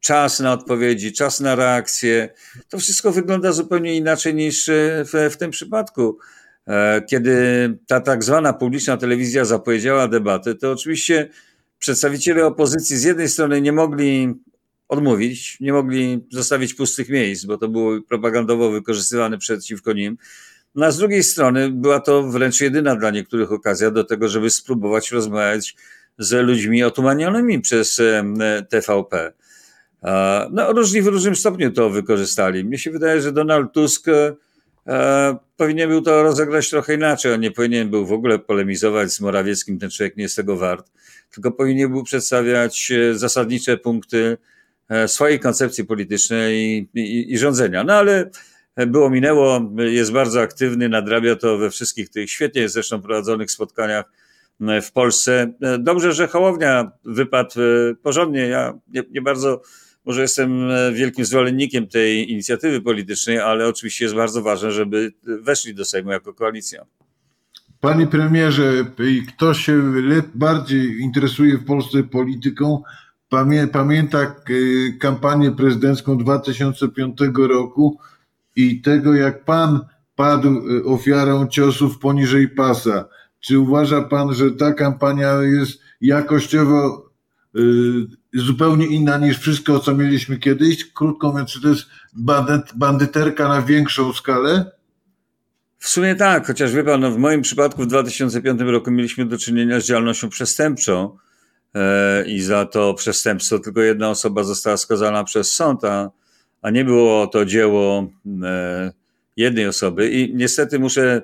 czas 0.00 0.40
na 0.40 0.52
odpowiedzi, 0.52 1.12
czas 1.12 1.40
na 1.40 1.54
reakcję, 1.54 2.28
to 2.68 2.78
wszystko 2.78 3.12
wygląda 3.12 3.52
zupełnie 3.52 3.96
inaczej 3.96 4.34
niż 4.34 4.70
w, 5.04 5.30
w 5.32 5.36
tym 5.36 5.50
przypadku. 5.50 6.18
E, 6.66 7.02
kiedy 7.10 7.38
ta 7.86 8.00
tak 8.00 8.24
zwana 8.24 8.52
publiczna 8.52 8.96
telewizja 8.96 9.44
zapowiedziała 9.44 10.08
debatę, 10.08 10.54
to 10.54 10.72
oczywiście 10.72 11.28
przedstawiciele 11.78 12.46
opozycji 12.46 12.96
z 12.96 13.04
jednej 13.04 13.28
strony 13.28 13.60
nie 13.60 13.72
mogli 13.72 14.34
odmówić, 14.88 15.60
nie 15.60 15.72
mogli 15.72 16.26
zostawić 16.30 16.74
pustych 16.74 17.08
miejsc, 17.08 17.44
bo 17.44 17.58
to 17.58 17.68
było 17.68 18.02
propagandowo 18.08 18.70
wykorzystywane 18.70 19.38
przeciwko 19.38 19.92
nim. 19.92 20.18
No 20.76 20.86
a 20.86 20.90
z 20.90 20.98
drugiej 20.98 21.22
strony 21.22 21.70
była 21.70 22.00
to 22.00 22.22
wręcz 22.22 22.60
jedyna 22.60 22.96
dla 22.96 23.10
niektórych 23.10 23.52
okazja 23.52 23.90
do 23.90 24.04
tego, 24.04 24.28
żeby 24.28 24.50
spróbować 24.50 25.12
rozmawiać 25.12 25.76
z 26.18 26.46
ludźmi 26.46 26.84
otumanionymi 26.84 27.60
przez 27.60 28.00
TVP. 28.68 29.32
No, 30.50 30.72
różni 30.72 31.02
w 31.02 31.06
różnym 31.06 31.36
stopniu 31.36 31.72
to 31.72 31.90
wykorzystali. 31.90 32.64
Mnie 32.64 32.78
się 32.78 32.90
wydaje, 32.90 33.20
że 33.20 33.32
Donald 33.32 33.72
Tusk 33.72 34.06
e, 34.08 35.36
powinien 35.56 35.88
był 35.88 36.02
to 36.02 36.22
rozegrać 36.22 36.70
trochę 36.70 36.94
inaczej. 36.94 37.32
On 37.32 37.40
nie 37.40 37.50
powinien 37.50 37.90
był 37.90 38.06
w 38.06 38.12
ogóle 38.12 38.38
polemizować 38.38 39.12
z 39.12 39.20
Morawieckim, 39.20 39.78
ten 39.78 39.90
człowiek 39.90 40.16
nie 40.16 40.22
jest 40.22 40.36
tego 40.36 40.56
wart, 40.56 40.90
tylko 41.34 41.52
powinien 41.52 41.92
był 41.92 42.02
przedstawiać 42.02 42.92
e, 42.92 43.14
zasadnicze 43.14 43.76
punkty 43.76 44.36
e, 44.88 45.08
swojej 45.08 45.40
koncepcji 45.40 45.84
politycznej 45.84 46.56
i, 46.94 47.00
i, 47.00 47.32
i 47.32 47.38
rządzenia. 47.38 47.84
No 47.84 47.92
ale 47.92 48.30
było 48.86 49.10
minęło, 49.10 49.72
jest 49.78 50.12
bardzo 50.12 50.40
aktywny, 50.40 50.88
nadrabia 50.88 51.36
to 51.36 51.58
we 51.58 51.70
wszystkich 51.70 52.08
tych 52.08 52.30
świetnie 52.30 52.68
zresztą 52.68 53.02
prowadzonych 53.02 53.50
spotkaniach 53.50 54.12
w 54.82 54.92
Polsce. 54.92 55.52
Dobrze, 55.78 56.12
że 56.12 56.28
Hołownia 56.28 56.90
wypadł 57.04 57.60
e, 57.60 57.94
porządnie. 57.94 58.40
Ja 58.40 58.74
nie, 58.88 59.02
nie 59.10 59.22
bardzo 59.22 59.62
może 60.04 60.22
jestem 60.22 60.70
e, 60.70 60.92
wielkim 60.92 61.24
zwolennikiem 61.24 61.86
tej 61.86 62.30
inicjatywy 62.32 62.80
politycznej, 62.80 63.38
ale 63.38 63.68
oczywiście 63.68 64.04
jest 64.04 64.14
bardzo 64.14 64.42
ważne, 64.42 64.72
żeby 64.72 65.12
weszli 65.22 65.74
do 65.74 65.84
Sejmu 65.84 66.10
jako 66.10 66.34
koalicja. 66.34 66.84
Panie 67.80 68.06
premierze, 68.06 68.84
kto 69.28 69.54
się 69.54 69.82
bardziej 70.34 71.00
interesuje 71.00 71.58
w 71.58 71.64
Polsce 71.64 72.02
polityką, 72.02 72.82
pamięta 73.72 74.36
kampanię 75.00 75.52
prezydencką 75.52 76.18
2005 76.18 77.18
roku, 77.48 77.98
i 78.56 78.80
tego, 78.80 79.14
jak 79.14 79.44
pan 79.44 79.80
padł 80.16 80.48
y, 80.48 80.84
ofiarą 80.84 81.46
ciosów 81.46 81.98
poniżej 81.98 82.48
pasa. 82.48 83.08
Czy 83.40 83.58
uważa 83.58 84.02
pan, 84.02 84.34
że 84.34 84.50
ta 84.50 84.72
kampania 84.72 85.42
jest 85.42 85.80
jakościowo 86.00 87.10
y, 87.56 87.60
zupełnie 88.34 88.86
inna 88.86 89.18
niż 89.18 89.38
wszystko, 89.38 89.78
co 89.78 89.94
mieliśmy 89.94 90.38
kiedyś? 90.38 90.92
Krótko 90.92 91.30
mówiąc, 91.30 91.50
czy 91.50 91.62
to 91.62 91.68
jest 91.68 91.82
bandyt, 92.12 92.72
bandyterka 92.74 93.48
na 93.48 93.62
większą 93.62 94.12
skalę? 94.12 94.70
W 95.78 95.88
sumie 95.88 96.14
tak, 96.14 96.46
chociaż 96.46 96.72
wie 96.72 96.84
pan, 96.84 97.00
no 97.00 97.10
w 97.10 97.18
moim 97.18 97.42
przypadku 97.42 97.82
w 97.82 97.86
2005 97.86 98.60
roku 98.60 98.90
mieliśmy 98.90 99.26
do 99.26 99.38
czynienia 99.38 99.80
z 99.80 99.84
działalnością 99.84 100.28
przestępczą 100.28 101.16
e, 101.74 102.26
i 102.26 102.40
za 102.40 102.66
to 102.66 102.94
przestępstwo 102.94 103.58
tylko 103.58 103.80
jedna 103.80 104.10
osoba 104.10 104.42
została 104.42 104.76
skazana 104.76 105.24
przez 105.24 105.54
sąd, 105.54 105.84
a 105.84 106.10
a 106.62 106.70
nie 106.70 106.84
było 106.84 107.26
to 107.26 107.44
dzieło 107.44 108.10
e, 108.42 108.92
jednej 109.36 109.66
osoby. 109.66 110.10
I 110.10 110.34
niestety 110.34 110.78
muszę 110.78 111.22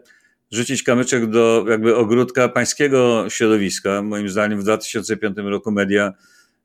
rzucić 0.51 0.83
kamyczek 0.83 1.27
do 1.27 1.65
jakby 1.69 1.97
ogródka 1.97 2.49
pańskiego 2.49 3.25
środowiska. 3.29 4.03
Moim 4.03 4.29
zdaniem 4.29 4.61
w 4.61 4.63
2005 4.63 5.37
roku 5.37 5.71
media 5.71 6.13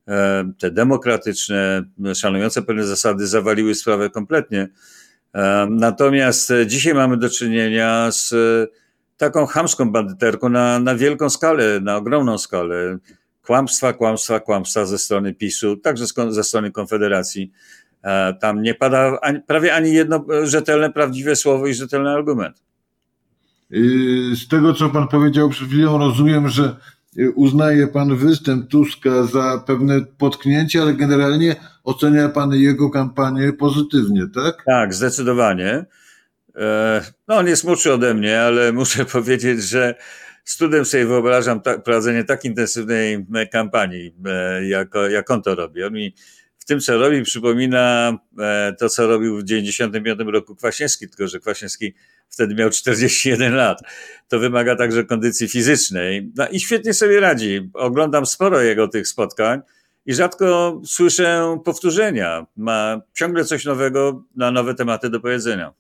e, 0.08 0.52
te 0.60 0.72
demokratyczne, 0.72 1.84
szanujące 2.16 2.62
pewne 2.62 2.86
zasady 2.86 3.28
zawaliły 3.28 3.76
sprawę 3.76 4.10
kompletnie. 4.10 4.68
E, 5.36 5.68
natomiast 5.70 6.54
dzisiaj 6.66 6.94
mamy 6.94 7.18
do 7.18 7.30
czynienia 7.30 8.12
z 8.12 8.34
taką 9.18 9.46
chamską 9.46 9.92
bandyterką 9.92 10.50
na, 10.50 10.80
na 10.80 10.96
wielką 10.96 11.30
skalę, 11.30 11.80
na 11.80 11.98
ogromną 11.98 12.38
skalę. 12.38 12.98
Kłamstwa, 13.44 13.94
kłamstwa, 13.94 14.40
kłamstwa 14.40 14.86
ze 14.86 14.98
strony 14.98 15.34
PiSu, 15.34 15.78
także 15.78 16.06
ze 16.30 16.44
strony 16.44 16.72
Konfederacji. 16.72 17.52
E, 18.08 18.34
tam 18.34 18.62
nie 18.62 18.74
pada 18.74 19.20
ani, 19.22 19.42
prawie 19.42 19.76
ani 19.76 19.94
jedno 19.94 20.26
rzetelne, 20.44 20.92
prawdziwe 20.92 21.36
słowo 21.36 21.68
i 21.68 21.74
rzetelny 21.74 22.10
argument. 22.10 22.64
Y, 23.74 24.36
z 24.36 24.48
tego, 24.48 24.74
co 24.74 24.90
pan 24.90 25.08
powiedział 25.08 25.50
przed 25.50 25.68
chwilą, 25.68 25.98
rozumiem, 25.98 26.50
że 26.50 26.76
y, 27.18 27.32
uznaje 27.32 27.88
pan 27.88 28.16
występ 28.16 28.70
Tuska 28.70 29.24
za 29.24 29.64
pewne 29.68 30.02
potknięcie, 30.18 30.82
ale 30.82 30.94
generalnie 30.94 31.56
ocenia 31.84 32.30
pan 32.30 32.54
jego 32.54 32.90
kampanię 32.90 33.54
pozytywnie, 33.54 34.28
tak? 34.36 34.64
Tak, 34.66 34.94
zdecydowanie. 34.94 35.86
E, 36.56 37.02
no, 37.28 37.36
on 37.36 37.48
jest 37.48 37.64
młodszy 37.64 37.94
ode 37.94 38.14
mnie, 38.14 38.42
ale 38.42 38.72
muszę 38.82 39.06
powiedzieć, 39.06 39.64
że 39.64 39.96
z 40.46 40.58
trudem 40.58 40.86
sobie 40.86 41.06
wyobrażam 41.06 41.62
prowadzenie 41.62 42.24
tak 42.24 42.46
intensywnej 42.46 43.26
kampanii, 43.52 44.14
e, 44.26 44.68
jak, 44.68 44.94
jak 45.10 45.32
on 45.32 45.42
to 45.42 45.56
robi. 45.56 45.84
On 45.84 45.94
mi 45.94 46.14
tym, 46.68 46.80
co 46.80 46.98
robi, 46.98 47.24
przypomina 47.24 48.18
e, 48.40 48.76
to, 48.80 48.90
co 48.90 49.08
robił 49.08 49.38
w 49.38 49.44
1995 49.44 50.34
roku 50.34 50.56
Kwaśniewski, 50.56 51.08
tylko 51.08 51.28
że 51.28 51.40
Kwaśniewski 51.40 51.94
wtedy 52.30 52.56
miał 52.56 52.70
41 52.70 53.56
lat. 53.56 53.82
To 54.28 54.40
wymaga 54.40 54.76
także 54.76 55.04
kondycji 55.04 55.48
fizycznej. 55.48 56.32
No 56.36 56.48
i 56.48 56.60
świetnie 56.60 56.94
sobie 56.94 57.20
radzi. 57.20 57.70
Oglądam 57.74 58.26
sporo 58.26 58.62
jego 58.62 58.88
tych 58.88 59.08
spotkań 59.08 59.62
i 60.06 60.14
rzadko 60.14 60.82
słyszę 60.86 61.58
powtórzenia. 61.66 62.46
Ma 62.58 63.02
ciągle 63.14 63.46
coś 63.46 63.66
nowego 63.66 64.24
na 64.36 64.52
nowe 64.52 64.76
tematy 64.76 65.10
do 65.10 65.20
powiedzenia. 65.20 65.74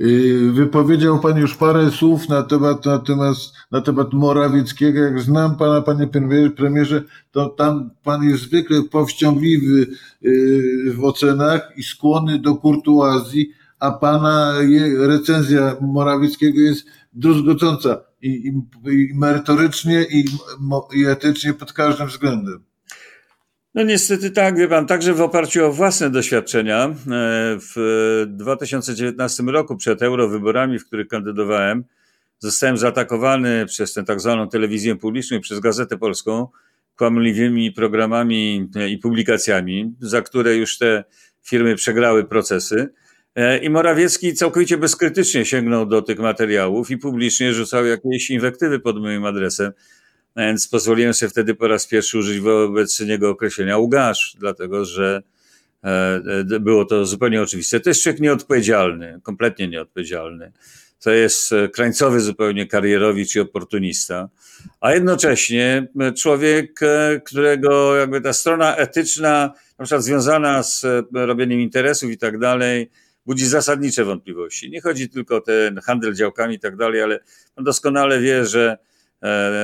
Y, 0.00 0.52
wypowiedział 0.52 1.18
Pan 1.18 1.38
już 1.38 1.54
parę 1.54 1.90
słów 1.90 2.28
na 2.28 2.42
temat, 2.42 2.84
na 2.84 2.98
temat, 2.98 3.36
na 3.70 3.80
temat 3.80 4.12
Morawieckiego. 4.12 5.00
Jak 5.00 5.20
znam 5.20 5.56
Pana, 5.56 5.82
Panie 5.82 6.08
Premierze, 6.56 7.02
to 7.30 7.48
tam 7.48 7.90
Pan 8.02 8.22
jest 8.22 8.42
zwykle 8.42 8.82
powściągliwy 8.82 9.86
y, 10.24 10.94
w 10.94 11.04
ocenach 11.04 11.72
i 11.76 11.82
skłonny 11.82 12.38
do 12.38 12.54
kurtuazji, 12.54 13.50
a 13.78 13.90
Pana 13.92 14.54
recenzja 14.98 15.76
Morawieckiego 15.80 16.60
jest 16.60 16.86
druzgocąca 17.12 18.00
i, 18.22 18.28
i, 18.28 18.48
i 18.90 19.14
merytorycznie 19.14 20.06
i, 20.10 20.24
i 20.94 21.04
etycznie 21.04 21.54
pod 21.54 21.72
każdym 21.72 22.06
względem. 22.06 22.69
No 23.74 23.82
niestety 23.82 24.30
tak, 24.30 24.58
wie 24.58 24.68
pan, 24.68 24.86
także 24.86 25.14
w 25.14 25.20
oparciu 25.20 25.66
o 25.66 25.72
własne 25.72 26.10
doświadczenia 26.10 26.84
e, 26.84 26.94
w 27.74 28.24
2019 28.28 29.42
roku 29.42 29.76
przed 29.76 30.02
eurowyborami, 30.02 30.78
w 30.78 30.86
których 30.86 31.08
kandydowałem, 31.08 31.84
zostałem 32.38 32.76
zaatakowany 32.76 33.66
przez 33.66 33.92
tę 33.92 34.04
tak 34.04 34.20
zwaną 34.20 34.48
telewizję 34.48 34.96
publiczną 34.96 35.36
i 35.36 35.40
przez 35.40 35.60
Gazetę 35.60 35.98
Polską 35.98 36.48
kłamliwymi 36.96 37.72
programami 37.72 38.68
i 38.88 38.98
publikacjami, 38.98 39.94
za 40.00 40.22
które 40.22 40.56
już 40.56 40.78
te 40.78 41.04
firmy 41.42 41.74
przegrały 41.74 42.24
procesy. 42.24 42.88
E, 43.34 43.58
I 43.58 43.70
Morawiecki 43.70 44.34
całkowicie 44.34 44.78
bezkrytycznie 44.78 45.44
sięgnął 45.44 45.86
do 45.86 46.02
tych 46.02 46.18
materiałów 46.18 46.90
i 46.90 46.98
publicznie 46.98 47.52
rzucał 47.52 47.86
jakieś 47.86 48.30
inwektywy 48.30 48.80
pod 48.80 49.00
moim 49.00 49.24
adresem. 49.24 49.72
Więc 50.36 50.68
pozwoliłem 50.68 51.14
sobie 51.14 51.30
wtedy 51.30 51.54
po 51.54 51.68
raz 51.68 51.86
pierwszy 51.86 52.18
użyć 52.18 52.40
wobec 52.40 53.00
niego 53.00 53.30
określenia 53.30 53.78
ugasz, 53.78 54.36
dlatego 54.38 54.84
że 54.84 55.22
e, 55.84 55.88
e, 56.50 56.60
było 56.60 56.84
to 56.84 57.06
zupełnie 57.06 57.42
oczywiste. 57.42 57.80
To 57.80 57.90
jest 57.90 58.02
człowiek 58.02 58.20
nieodpowiedzialny, 58.20 59.20
kompletnie 59.22 59.68
nieodpowiedzialny. 59.68 60.52
To 61.00 61.10
jest 61.10 61.54
krańcowy 61.72 62.20
zupełnie 62.20 62.66
karierowicz 62.66 63.34
i 63.34 63.40
oportunista, 63.40 64.28
a 64.80 64.92
jednocześnie 64.94 65.88
człowiek, 66.16 66.80
którego 67.24 67.96
jakby 67.96 68.20
ta 68.20 68.32
strona 68.32 68.76
etyczna, 68.76 69.52
na 69.78 69.84
przykład 69.84 70.04
związana 70.04 70.62
z 70.62 70.86
robieniem 71.12 71.60
interesów 71.60 72.10
i 72.10 72.18
tak 72.18 72.38
dalej, 72.38 72.90
budzi 73.26 73.46
zasadnicze 73.46 74.04
wątpliwości. 74.04 74.70
Nie 74.70 74.80
chodzi 74.80 75.08
tylko 75.08 75.36
o 75.36 75.40
ten 75.40 75.80
handel 75.80 76.14
działkami 76.14 76.54
i 76.54 76.60
tak 76.60 76.76
dalej, 76.76 77.02
ale 77.02 77.20
on 77.56 77.64
doskonale 77.64 78.20
wie, 78.20 78.46
że 78.46 78.78
e, 78.78 78.89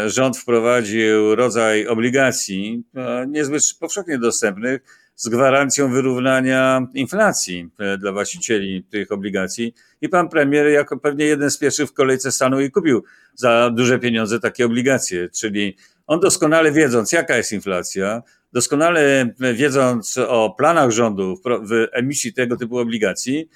rząd 0.07 0.39
wprowadził 0.39 1.35
rodzaj 1.35 1.87
obligacji 1.87 2.85
e, 2.95 3.27
niezbyt 3.29 3.63
powszechnie 3.81 4.19
dostępnych 4.19 4.81
z 5.15 5.29
gwarancją 5.29 5.93
wyrównania 5.93 6.87
inflacji 6.95 7.71
e, 7.79 7.99
dla 7.99 8.13
właścicieli 8.13 8.85
tych 8.85 9.13
obligacji. 9.13 9.75
I 10.01 10.09
pan 10.09 10.29
premier, 10.29 10.67
jako 10.67 10.99
pewnie 10.99 11.25
jeden 11.25 11.51
z 11.51 11.59
pierwszych 11.59 11.89
w 11.89 11.93
kolejce 11.93 12.33
stanął 12.33 12.61
i 12.61 12.71
kupił 12.71 13.05
za 13.35 13.71
duże 13.71 13.99
pieniądze 13.99 14.41
takie 14.41 14.67
obligacje. 14.67 15.29
Czyli 15.29 15.77
on 16.07 16.21
doskonale 16.21 16.73
wiedząc, 16.73 17.13
jaka 17.13 17.37
jest 17.37 17.53
inflacja, 17.53 18.23
doskonale 18.53 19.31
wiedząc 19.55 20.19
o 20.19 20.55
planach 20.59 20.91
rządu 20.91 21.37
w 21.45 21.87
emisji 21.93 22.33
tego 22.33 22.57
typu 22.57 22.79
obligacji, 22.79 23.49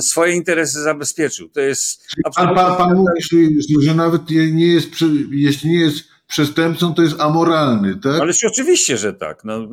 swoje 0.00 0.32
interesy 0.32 0.82
zabezpieczył. 0.82 1.48
To 1.48 1.60
jest. 1.60 2.06
Pan, 2.36 2.54
pan, 2.54 2.76
pan 2.76 2.96
mówi, 2.96 3.42
że 3.82 3.94
nawet 3.94 4.30
nie 4.30 4.66
jest, 4.66 4.88
jeśli 5.30 5.70
nie 5.70 5.80
jest 5.80 6.04
przestępcą, 6.26 6.94
to 6.94 7.02
jest 7.02 7.20
amoralny, 7.20 7.96
tak? 7.96 8.20
Ależ 8.20 8.44
oczywiście, 8.44 8.96
że 8.96 9.12
tak. 9.14 9.44
No, 9.44 9.68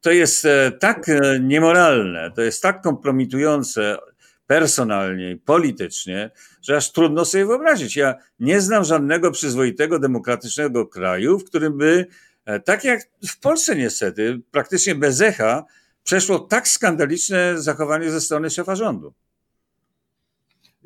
to 0.00 0.10
jest 0.10 0.44
e, 0.44 0.72
tak 0.80 1.08
e, 1.08 1.40
niemoralne, 1.40 2.30
to 2.34 2.42
jest 2.42 2.62
tak 2.62 2.82
kompromitujące 2.82 3.98
personalnie 4.46 5.30
i 5.30 5.36
politycznie, 5.36 6.30
że 6.62 6.76
aż 6.76 6.92
trudno 6.92 7.24
sobie 7.24 7.46
wyobrazić. 7.46 7.96
Ja 7.96 8.14
nie 8.40 8.60
znam 8.60 8.84
żadnego 8.84 9.30
przyzwoitego, 9.30 9.98
demokratycznego 9.98 10.86
kraju, 10.86 11.38
w 11.38 11.44
którym 11.44 11.78
by 11.78 12.06
E, 12.44 12.60
tak 12.60 12.84
jak 12.84 13.00
w 13.28 13.40
Polsce 13.40 13.76
niestety, 13.76 14.40
praktycznie 14.50 14.94
bez 14.94 15.20
echa, 15.20 15.64
przeszło 16.02 16.38
tak 16.38 16.68
skandaliczne 16.68 17.62
zachowanie 17.62 18.10
ze 18.10 18.20
strony 18.20 18.50
szefa 18.50 18.76
rządu. 18.76 19.14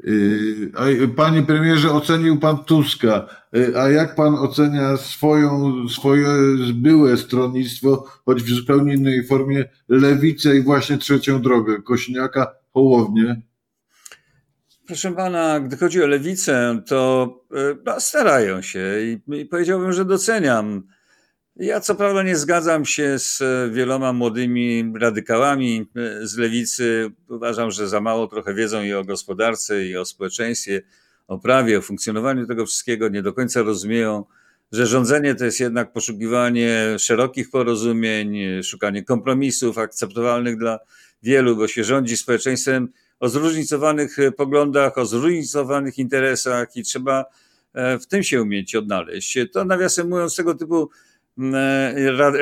Y, 0.05 1.09
panie 1.17 1.43
premierze, 1.43 1.93
ocenił 1.93 2.39
pan 2.41 2.65
Tuska. 2.65 3.27
Y, 3.57 3.79
a 3.79 3.89
jak 3.89 4.15
pan 4.15 4.35
ocenia 4.35 4.97
swoją, 4.97 5.73
swoje 5.89 6.27
byłe 6.75 7.17
stronnictwo, 7.17 8.05
choć 8.25 8.43
w 8.43 8.55
zupełnie 8.55 8.95
innej 8.95 9.27
formie, 9.27 9.65
lewicę 9.89 10.57
i 10.57 10.63
właśnie 10.63 10.99
trzecią 10.99 11.43
drogę, 11.43 11.83
Kośniaka, 11.83 12.55
Hołownię? 12.73 13.43
Proszę 14.87 15.13
pana, 15.13 15.61
gdy 15.61 15.77
chodzi 15.77 16.03
o 16.03 16.07
lewicę, 16.07 16.83
to 16.87 17.29
y, 17.53 17.79
no, 17.87 18.01
starają 18.01 18.63
się 18.63 18.81
i, 19.01 19.41
i 19.41 19.47
powiedziałbym, 19.47 19.93
że 19.93 20.05
doceniam 20.05 20.83
ja 21.57 21.81
co 21.81 21.95
prawda 21.95 22.23
nie 22.23 22.37
zgadzam 22.37 22.85
się 22.85 23.19
z 23.19 23.43
e, 23.43 23.71
wieloma 23.71 24.13
młodymi 24.13 24.93
radykałami 25.00 25.87
e, 25.97 26.26
z 26.26 26.37
lewicy. 26.37 27.11
Uważam, 27.28 27.71
że 27.71 27.89
za 27.89 28.00
mało 28.00 28.26
trochę 28.26 28.54
wiedzą 28.54 28.83
i 28.83 28.93
o 28.93 29.04
gospodarce, 29.04 29.85
i 29.85 29.97
o 29.97 30.04
społeczeństwie, 30.04 30.83
o 31.28 31.39
prawie, 31.39 31.78
o 31.78 31.83
funkcjonowaniu 31.83 32.47
tego 32.47 32.67
wszystkiego. 32.67 33.09
Nie 33.09 33.23
do 33.23 33.33
końca 33.33 33.63
rozumieją, 33.63 34.25
że 34.73 34.87
rządzenie 34.87 35.35
to 35.35 35.45
jest 35.45 35.61
jednak 35.61 35.93
poszukiwanie 35.93 36.97
szerokich 36.99 37.50
porozumień, 37.50 38.37
szukanie 38.63 39.04
kompromisów 39.04 39.78
akceptowalnych 39.78 40.57
dla 40.57 40.78
wielu, 41.23 41.57
bo 41.57 41.69
się 41.69 41.85
rządzi 41.85 42.17
społeczeństwem 42.17 42.89
o 43.21 43.28
zróżnicowanych 43.28 44.17
poglądach, 44.37 44.99
o 44.99 45.07
zróżnicowanych 45.07 45.99
interesach 45.99 46.76
i 46.76 46.83
trzeba 46.83 47.25
e, 47.75 47.99
w 47.99 48.07
tym 48.07 48.23
się 48.23 48.43
umieć 48.43 48.75
odnaleźć. 48.75 49.39
To 49.52 49.65
nawiasem 49.65 50.09
mówiąc, 50.09 50.37
tego 50.37 50.54
typu 50.54 50.91
E, 51.16 51.16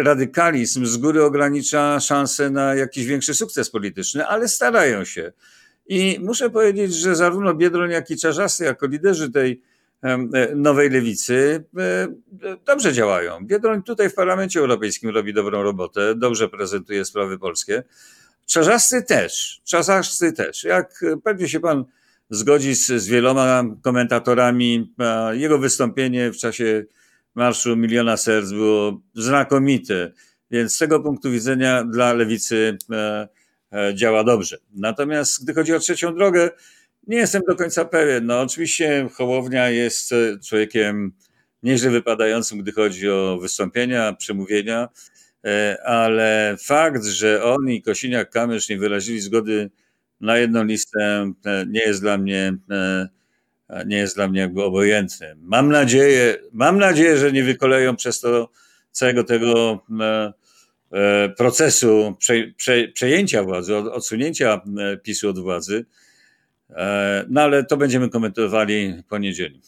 radykalizm 0.05 0.87
z 0.87 0.97
góry 0.97 1.25
ogranicza 1.25 2.01
szanse 2.01 2.51
na 2.51 2.75
jakiś 2.75 3.07
większy 3.07 3.35
sukces 3.35 3.71
polityczny, 3.71 4.27
ale 4.27 4.49
starają 4.49 5.05
się. 5.05 5.33
I 5.87 6.19
muszę 6.23 6.51
powiedzieć, 6.51 6.95
że 6.95 7.17
zarówno 7.17 7.55
Biedroń, 7.55 7.91
jak 7.91 8.11
i 8.11 8.17
Czarzasty, 8.17 8.65
jako 8.65 8.87
liderzy 8.87 9.31
tej 9.31 9.63
e, 10.03 10.19
nowej 10.55 10.91
lewicy, 10.91 11.65
e, 11.79 12.09
dobrze 12.67 12.93
działają. 12.93 13.47
Biedroń 13.47 13.83
tutaj 13.83 14.11
w 14.11 14.15
Parlamencie 14.15 14.61
Europejskim 14.61 15.11
robi 15.11 15.35
dobrą 15.35 15.63
robotę, 15.63 16.15
dobrze 16.15 16.49
prezentuje 16.49 17.05
sprawy 17.05 17.39
polskie. 17.39 17.83
Czarzasty 18.47 19.03
też, 19.03 19.61
Czarzasty 19.65 20.33
też. 20.33 20.65
Jak 20.65 21.05
pewnie 21.25 21.49
się 21.49 21.61
pan 21.61 21.85
zgodzi 22.31 22.75
z, 22.75 22.87
z 22.87 23.07
wieloma 23.07 23.65
komentatorami, 23.83 24.95
jego 25.33 25.59
wystąpienie 25.59 26.31
w 26.31 26.37
czasie 26.37 26.85
Marszu 27.35 27.77
Miliona 27.77 28.17
Serc 28.17 28.51
było 28.51 29.01
znakomite, 29.15 30.13
więc 30.51 30.75
z 30.75 30.79
tego 30.79 31.01
punktu 31.01 31.31
widzenia 31.31 31.85
dla 31.85 32.13
lewicy 32.13 32.79
e, 32.93 33.29
e, 33.73 33.95
działa 33.95 34.25
dobrze. 34.25 34.59
Natomiast 34.75 35.45
gdy 35.45 35.55
chodzi 35.55 35.75
o 35.75 35.79
trzecią 35.79 36.15
drogę, 36.15 36.51
nie 37.07 37.17
jestem 37.17 37.43
do 37.49 37.57
końca 37.57 37.85
pewien. 37.85 38.27
No, 38.27 38.41
oczywiście 38.41 39.09
Hołownia 39.13 39.71
jest 39.71 40.13
e, 40.13 40.39
człowiekiem 40.49 41.13
nieźle 41.63 41.91
wypadającym, 41.91 42.59
gdy 42.59 42.73
chodzi 42.73 43.11
o 43.11 43.39
wystąpienia, 43.41 44.13
przemówienia, 44.13 44.89
ale 45.85 46.57
fakt, 46.65 47.05
że 47.05 47.45
on 47.45 47.69
i 47.69 47.83
Kosiniak-Kamysz 47.83 48.71
nie 48.71 48.79
wyrazili 48.79 49.21
zgody 49.21 49.71
na 50.21 50.39
jedną 50.39 50.65
listę, 50.65 51.33
nie 51.67 51.81
jest 51.81 52.01
dla 52.01 52.19
mnie 52.19 52.57
nie 53.87 53.97
jest 53.97 54.17
dla 54.17 54.29
mnie 54.29 54.41
jakby 54.41 54.63
obojętny. 54.63 55.37
Mam 55.43 55.69
nadzieję, 55.69 56.37
mam 56.53 56.79
nadzieję, 56.79 57.17
że 57.17 57.33
nie 57.33 57.45
wykoleją 57.45 57.97
przez 57.97 58.21
to 58.21 58.49
całego 58.91 59.25
tego 59.25 59.81
e, 60.01 60.33
e, 60.93 61.29
procesu 61.29 62.17
prze, 62.19 62.35
prze, 62.57 62.89
przejęcia 62.89 63.43
władzy, 63.43 63.77
odsunięcia 63.77 64.61
e, 64.79 64.97
PiSu 64.97 65.29
od 65.29 65.39
władzy. 65.39 65.87
No 67.29 67.41
ale 67.41 67.65
to 67.65 67.77
będziemy 67.77 68.09
komentowali 68.09 69.03
po 69.09 69.19
niedzieli. 69.19 69.61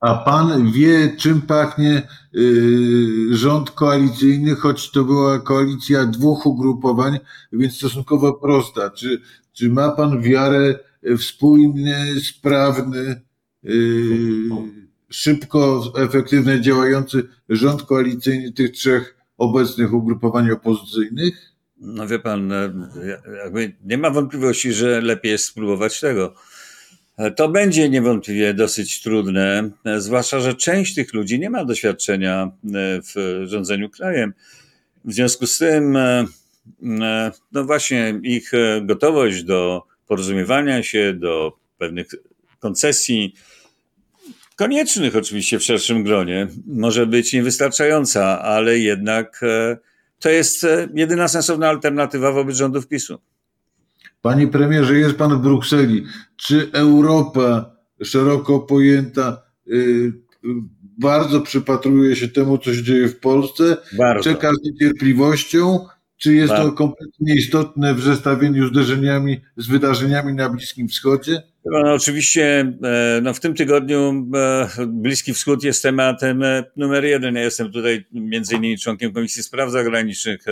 A 0.00 0.14
pan 0.14 0.72
wie, 0.72 1.16
czym 1.16 1.42
pachnie 1.42 2.02
y, 2.34 3.36
rząd 3.36 3.70
koalicyjny, 3.70 4.54
choć 4.54 4.90
to 4.90 5.04
była 5.04 5.38
koalicja 5.38 6.06
dwóch 6.06 6.46
ugrupowań, 6.46 7.18
więc 7.52 7.76
stosunkowo 7.76 8.32
prosta. 8.32 8.90
Czy, 8.90 9.20
czy 9.52 9.70
ma 9.70 9.90
pan 9.90 10.22
wiarę 10.22 10.78
w 11.02 11.22
spójny, 11.22 12.20
sprawny 12.20 13.20
szybko, 15.10 15.92
efektywnie 15.98 16.60
działający 16.60 17.22
rząd 17.48 17.82
koalicyjny 17.82 18.52
tych 18.52 18.70
trzech 18.70 19.16
obecnych 19.38 19.92
ugrupowań 19.92 20.50
opozycyjnych? 20.50 21.56
No 21.80 22.06
wie 22.06 22.18
pan, 22.18 22.52
e, 22.52 22.72
nie 23.84 23.98
ma 23.98 24.10
wątpliwości, 24.10 24.72
że 24.72 25.00
lepiej 25.00 25.32
jest 25.32 25.44
spróbować 25.44 26.00
tego. 26.00 26.34
To 27.36 27.48
będzie 27.48 27.88
niewątpliwie 27.88 28.54
dosyć 28.54 29.02
trudne, 29.02 29.70
e, 29.84 30.00
zwłaszcza, 30.00 30.40
że 30.40 30.54
część 30.54 30.94
tych 30.94 31.14
ludzi 31.14 31.40
nie 31.40 31.50
ma 31.50 31.64
doświadczenia 31.64 32.42
e, 32.42 32.50
w 33.02 33.42
rządzeniu 33.44 33.90
krajem. 33.90 34.32
W 35.04 35.12
związku 35.12 35.46
z 35.46 35.58
tym, 35.58 35.98
no 37.52 37.64
właśnie, 37.64 38.20
ich 38.22 38.52
gotowość 38.82 39.42
do 39.42 39.82
porozumiewania 40.06 40.82
się, 40.82 41.14
do 41.14 41.52
pewnych 41.78 42.06
koncesji, 42.58 43.34
koniecznych 44.56 45.16
oczywiście 45.16 45.58
w 45.58 45.62
szerszym 45.62 46.04
gronie, 46.04 46.48
może 46.66 47.06
być 47.06 47.32
niewystarczająca, 47.32 48.42
ale 48.42 48.78
jednak 48.78 49.40
e, 49.42 49.76
to 50.18 50.30
jest 50.30 50.64
e, 50.64 50.88
jedyna 50.94 51.28
sensowna 51.28 51.68
alternatywa 51.68 52.32
wobec 52.32 52.56
rządów 52.56 52.88
PiSu. 52.88 53.18
Panie 54.22 54.48
premierze, 54.48 54.98
jest 54.98 55.16
pan 55.16 55.38
w 55.38 55.42
Brukseli. 55.42 56.04
Czy 56.36 56.70
Europa 56.72 57.76
szeroko 58.02 58.60
pojęta 58.60 59.42
y, 59.68 60.12
bardzo 60.98 61.40
przypatruje 61.40 62.16
się 62.16 62.28
temu, 62.28 62.58
co 62.58 62.74
się 62.74 62.82
dzieje 62.82 63.08
w 63.08 63.20
Polsce? 63.20 63.76
Bardzo. 63.98 64.30
Czeka 64.30 64.52
z 64.52 64.64
niecierpliwością 64.64 65.86
Czy 66.18 66.34
jest 66.34 66.52
to 66.52 66.72
kompletnie 66.72 67.34
istotne 67.34 67.94
w 67.94 68.00
zestawieniu 68.00 68.68
zderzeniami 68.68 69.40
z 69.56 69.66
wydarzeniami 69.66 70.34
na 70.34 70.50
Bliskim 70.50 70.88
Wschodzie? 70.88 71.42
No, 71.64 71.92
oczywiście 71.94 72.72
e, 72.84 73.20
no, 73.22 73.34
w 73.34 73.40
tym 73.40 73.54
tygodniu 73.54 74.28
e, 74.34 74.68
Bliski 74.86 75.34
Wschód 75.34 75.64
jest 75.64 75.82
tematem 75.82 76.42
e, 76.42 76.64
numer 76.76 77.04
jeden. 77.04 77.34
Ja 77.34 77.42
jestem 77.42 77.72
tutaj 77.72 78.04
między 78.12 78.54
innymi 78.54 78.78
członkiem 78.78 79.12
Komisji 79.12 79.42
Spraw 79.42 79.70
Zagranicznych. 79.70 80.44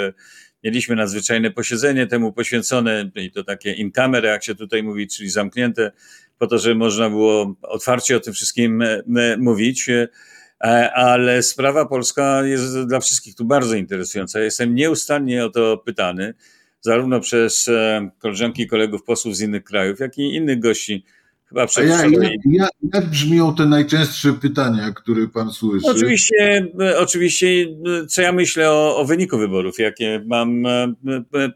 Mieliśmy 0.64 0.96
nadzwyczajne 0.96 1.50
posiedzenie 1.50 2.07
temu 2.07 2.33
poświęcone 2.33 3.11
i 3.14 3.31
to 3.31 3.44
takie 3.44 3.72
in 3.72 3.92
camera, 3.92 4.29
jak 4.29 4.44
się 4.44 4.55
tutaj 4.55 4.83
mówi, 4.83 5.09
czyli 5.09 5.31
zamknięte, 5.31 5.92
po 6.38 6.46
to, 6.46 6.59
żeby 6.59 6.74
można 6.74 7.11
było 7.11 7.55
otwarcie 7.62 8.16
o 8.16 8.20
tym 8.20 8.33
wszystkim 8.33 8.85
mówić. 9.38 9.90
Ale 10.95 11.43
sprawa 11.43 11.87
polska 11.87 12.43
jest 12.43 12.87
dla 12.87 13.01
wszystkich 13.01 13.35
tu 13.35 13.45
bardzo 13.45 13.75
interesująca. 13.75 14.40
Jestem 14.40 14.75
nieustannie 14.75 15.45
o 15.45 15.51
to 15.51 15.79
pytany 15.79 16.35
zarówno 16.85 17.21
przez 17.21 17.69
e, 17.69 18.11
koleżanki 18.19 18.62
i 18.62 18.67
kolegów 18.67 19.03
posłów 19.03 19.37
z 19.37 19.40
innych 19.40 19.64
krajów, 19.64 20.01
jak 20.01 20.19
i 20.19 20.35
innych 20.35 20.61
gości. 20.61 21.05
Chyba 21.45 21.67
przez 21.67 21.90
ja, 21.90 22.07
ja, 22.07 22.31
ja, 22.51 22.69
jak 22.95 23.11
brzmią 23.11 23.55
te 23.55 23.67
najczęstsze 23.67 24.33
pytania, 24.33 24.93
które 24.93 25.29
pan 25.29 25.53
słyszy? 25.53 25.87
Oczywiście, 25.87 26.67
e, 26.81 26.99
oczywiście 26.99 27.47
e, 28.03 28.07
co 28.07 28.23
ja 28.23 28.33
myślę 28.33 28.71
o, 28.71 28.97
o 28.97 29.05
wyniku 29.05 29.38
wyborów, 29.38 29.79
jakie 29.79 30.25
mam 30.27 30.64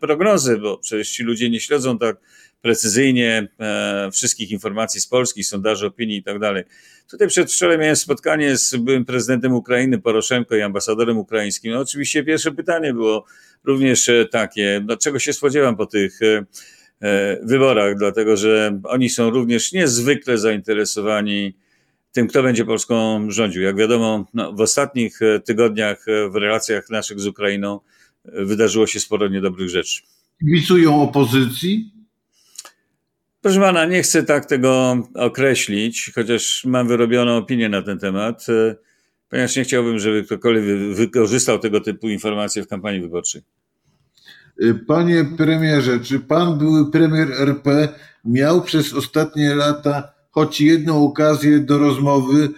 prognozy, 0.01 0.59
bo 0.59 0.79
przecież 0.79 1.11
ci 1.11 1.23
ludzie 1.23 1.51
nie 1.51 1.61
śledzą 1.61 1.99
tak 1.99 2.17
precyzyjnie 2.63 3.49
e, 3.61 4.11
wszystkich 4.13 4.51
informacji 4.51 5.01
z 5.01 5.07
Polski, 5.07 5.45
sondaży 5.45 5.87
opinii 5.87 6.17
i 6.17 6.23
tak 6.23 6.39
dalej. 6.39 6.65
Tutaj 7.11 7.29
przedwczoraj 7.29 7.79
miałem 7.79 7.97
spotkanie 7.97 8.57
z 8.57 8.77
byłym 8.77 9.05
prezydentem 9.05 9.53
Ukrainy 9.53 9.99
Poroszenko 9.99 10.57
i 10.57 10.63
ambasadorem 10.63 11.19
ukraińskim. 11.19 11.73
No, 11.73 11.81
oczywiście 11.81 12.25
pierwsze 12.25 12.53
pytanie 12.53 12.95
było 12.95 13.25
również 13.65 14.09
e, 14.09 14.27
takie, 14.27 14.85
no, 14.87 14.97
czego 14.97 15.19
się 15.19 15.33
spodziewam 15.33 15.77
po 15.77 15.87
tych 15.87 16.23
e, 16.23 16.45
wyborach, 17.43 17.97
dlatego 17.97 18.37
że 18.37 18.81
oni 18.85 19.11
są 19.11 19.31
również 19.31 19.73
niezwykle 19.73 20.39
zainteresowani 20.39 21.57
tym, 22.13 22.29
kto 22.29 22.43
będzie 22.43 22.65
Polską 22.65 23.27
rządził. 23.31 23.63
Jak 23.63 23.77
wiadomo, 23.77 24.27
no, 24.35 24.53
w 24.53 24.61
ostatnich 24.61 25.21
tygodniach 25.45 26.05
w 26.31 26.37
relacjach 26.37 26.91
naszych 26.91 27.21
z 27.21 27.27
Ukrainą 27.27 27.81
wydarzyło 28.25 28.87
się 28.87 29.01
sporo 29.01 29.29
niedobrych 29.29 29.69
rzeczy. 29.69 30.03
Kibicują 30.41 31.03
opozycji? 31.03 31.98
Proszę 33.41 33.61
pana, 33.61 33.85
nie 33.85 34.03
chcę 34.03 34.23
tak 34.23 34.47
tego 34.47 35.03
określić, 35.15 36.13
chociaż 36.15 36.65
mam 36.65 36.89
wyrobioną 36.89 37.37
opinię 37.37 37.69
na 37.69 37.83
ten 37.83 37.99
temat, 37.99 38.47
e, 38.49 38.77
ponieważ 39.29 39.57
nie 39.57 39.65
chciałbym, 39.65 39.99
żeby 39.99 40.25
ktokolwiek 40.25 40.95
wykorzystał 40.95 41.59
tego 41.59 41.81
typu 41.81 42.09
informacje 42.09 42.63
w 42.63 42.69
kampanii 42.69 43.01
wyborczej. 43.01 43.43
E, 44.63 44.75
panie 44.75 45.25
premierze, 45.37 46.01
czy 46.01 46.21
pan 46.21 46.59
były 46.59 46.91
premier 46.91 47.33
RP 47.33 47.89
miał 48.25 48.63
przez 48.63 48.95
ostatnie 48.95 49.55
lata 49.55 50.13
choć 50.31 50.61
jedną 50.61 51.05
okazję 51.05 51.59
do 51.59 51.79
rozmowy 51.79 52.49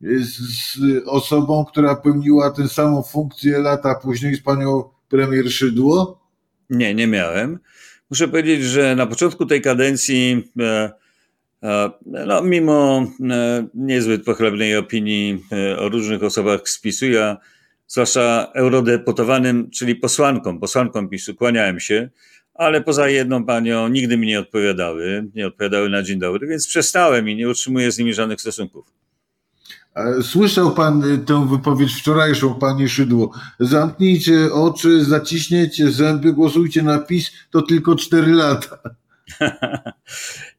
z, 0.00 0.38
z 0.38 0.78
osobą, 1.06 1.64
która 1.64 1.96
pełniła 1.96 2.50
tę 2.50 2.68
samą 2.68 3.02
funkcję 3.02 3.58
lata 3.58 3.94
później 3.94 4.34
z 4.34 4.42
panią 4.42 4.84
premier 5.08 5.52
Szydło? 5.52 6.20
Nie, 6.70 6.94
nie 6.94 7.06
miałem. 7.06 7.58
Muszę 8.10 8.28
powiedzieć, 8.28 8.62
że 8.62 8.96
na 8.96 9.06
początku 9.06 9.46
tej 9.46 9.60
kadencji, 9.60 10.44
e, 10.60 10.90
e, 11.62 11.90
no, 12.06 12.42
mimo 12.42 13.06
e, 13.30 13.66
niezbyt 13.74 14.24
pochlebnej 14.24 14.76
opinii 14.76 15.44
o 15.78 15.88
różnych 15.88 16.22
osobach 16.22 16.68
z 16.68 16.80
PiSu, 16.80 17.06
ja 17.06 17.36
zwłaszcza 17.86 18.52
eurodeputowanym, 18.54 19.70
czyli 19.70 19.96
posłankom, 19.96 20.60
posłankom 20.60 21.08
PiSu, 21.08 21.34
kłaniałem 21.34 21.80
się, 21.80 22.08
ale 22.54 22.80
poza 22.80 23.08
jedną 23.08 23.44
panią 23.44 23.88
nigdy 23.88 24.16
mi 24.16 24.26
nie 24.26 24.40
odpowiadały, 24.40 25.30
nie 25.34 25.46
odpowiadały 25.46 25.88
na 25.88 26.02
dzień 26.02 26.18
dobry, 26.18 26.46
więc 26.46 26.68
przestałem 26.68 27.28
i 27.28 27.36
nie 27.36 27.48
utrzymuję 27.48 27.92
z 27.92 27.98
nimi 27.98 28.14
żadnych 28.14 28.40
stosunków. 28.40 29.05
Słyszał 30.22 30.74
pan 30.74 31.04
y, 31.04 31.18
tę 31.18 31.48
wypowiedź 31.50 31.94
wczorajszą, 31.94 32.54
pani 32.54 32.88
Szydło. 32.88 33.32
Zamknijcie 33.60 34.52
oczy, 34.52 35.04
zaciśniecie 35.04 35.90
zęby, 35.90 36.32
głosujcie 36.32 36.82
na 36.82 36.98
PiS, 36.98 37.32
to 37.50 37.62
tylko 37.62 37.96
cztery 37.96 38.32
lata. 38.32 38.78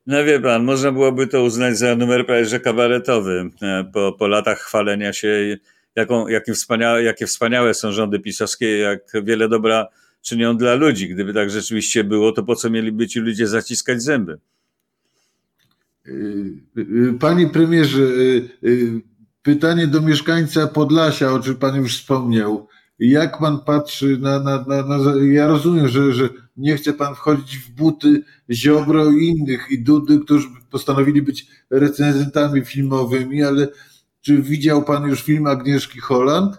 No 0.07 0.23
wie 0.23 0.39
pan, 0.39 0.63
można 0.63 0.91
byłoby 0.91 1.27
to 1.27 1.43
uznać 1.43 1.77
za 1.77 1.95
numer 1.95 2.25
prawie 2.25 2.59
kabaretowy. 2.59 3.49
E, 3.61 3.89
po, 3.93 4.11
po 4.11 4.27
latach 4.27 4.59
chwalenia 4.59 5.13
się, 5.13 5.57
jaką, 5.95 6.27
jakim 6.27 6.53
wspaniałe, 6.53 7.03
jakie 7.03 7.27
wspaniałe 7.27 7.73
są 7.73 7.91
rządy 7.91 8.19
pisowskie, 8.19 8.77
jak 8.77 8.99
wiele 9.23 9.49
dobra 9.49 9.87
czynią 10.21 10.57
dla 10.57 10.75
ludzi. 10.75 11.09
Gdyby 11.09 11.33
tak 11.33 11.49
rzeczywiście 11.49 12.03
było, 12.03 12.31
to 12.31 12.43
po 12.43 12.55
co 12.55 12.69
mieliby 12.69 13.07
ci 13.07 13.19
ludzie 13.19 13.47
zaciskać 13.47 14.03
zęby? 14.03 14.39
Panie 17.19 17.49
premierze, 17.49 17.99
Pytanie 19.47 19.87
do 19.87 20.01
mieszkańca 20.01 20.67
Podlasia, 20.67 21.31
o 21.31 21.39
czym 21.39 21.55
Pan 21.55 21.75
już 21.75 21.97
wspomniał. 21.97 22.67
Jak 22.99 23.39
Pan 23.39 23.59
patrzy 23.59 24.17
na. 24.17 24.39
na, 24.39 24.65
na, 24.67 24.83
na 24.83 24.97
ja 25.31 25.47
rozumiem, 25.47 25.87
że, 25.87 26.13
że 26.13 26.29
nie 26.57 26.77
chce 26.77 26.93
Pan 26.93 27.15
wchodzić 27.15 27.57
w 27.57 27.69
buty 27.69 28.23
Ziobro 28.51 29.11
i 29.11 29.25
innych 29.25 29.67
i 29.71 29.83
Dudy, 29.83 30.19
którzy 30.19 30.47
postanowili 30.71 31.21
być 31.21 31.47
recenzentami 31.69 32.65
filmowymi, 32.65 33.43
ale 33.43 33.67
czy 34.21 34.41
widział 34.41 34.83
Pan 34.83 35.09
już 35.09 35.23
film 35.23 35.47
Agnieszki 35.47 35.99
Holland? 35.99 36.57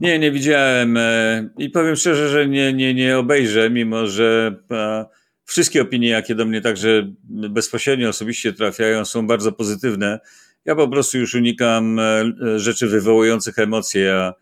Nie, 0.00 0.18
nie 0.18 0.32
widziałem 0.32 0.96
e, 0.96 1.48
i 1.58 1.70
powiem 1.70 1.96
szczerze, 1.96 2.28
że 2.28 2.48
nie, 2.48 2.72
nie, 2.72 2.94
nie 2.94 3.18
obejrzę, 3.18 3.70
mimo 3.70 4.06
że 4.06 4.56
e, 4.70 5.04
wszystkie 5.44 5.82
opinie, 5.82 6.08
jakie 6.08 6.34
do 6.34 6.44
mnie 6.44 6.60
także 6.60 7.12
bezpośrednio 7.50 8.08
osobiście 8.08 8.52
trafiają, 8.52 9.04
są 9.04 9.26
bardzo 9.26 9.52
pozytywne. 9.52 10.20
Ja 10.64 10.74
po 10.74 10.88
prostu 10.88 11.18
już 11.18 11.34
unikam 11.34 11.98
e, 11.98 12.24
rzeczy 12.56 12.88
wywołujących 12.88 13.58
emocje, 13.58 14.14
a, 14.14 14.34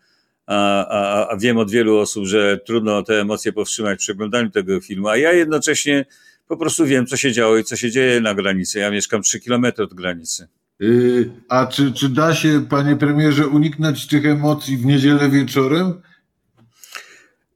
a, 0.47 0.87
a, 0.87 1.27
a 1.29 1.37
wiem 1.37 1.57
od 1.57 1.71
wielu 1.71 1.97
osób, 1.97 2.25
że 2.25 2.59
trudno 2.65 3.03
te 3.03 3.21
emocje 3.21 3.53
powstrzymać 3.53 3.99
przy 3.99 4.11
oglądaniu 4.11 4.49
tego 4.49 4.81
filmu, 4.81 5.07
a 5.07 5.17
ja 5.17 5.31
jednocześnie 5.31 6.05
po 6.47 6.57
prostu 6.57 6.85
wiem, 6.85 7.05
co 7.05 7.17
się 7.17 7.31
działo 7.31 7.57
i 7.57 7.63
co 7.63 7.75
się 7.75 7.91
dzieje 7.91 8.21
na 8.21 8.33
granicy. 8.35 8.79
Ja 8.79 8.91
mieszkam 8.91 9.21
3 9.21 9.39
kilometry 9.39 9.83
od 9.83 9.93
granicy. 9.93 10.47
Yy, 10.79 11.31
a 11.49 11.67
czy, 11.67 11.93
czy 11.93 12.09
da 12.09 12.35
się, 12.35 12.65
panie 12.69 12.95
premierze, 12.95 13.47
uniknąć 13.47 14.07
tych 14.07 14.25
emocji 14.25 14.77
w 14.77 14.85
niedzielę 14.85 15.29
wieczorem? 15.29 16.01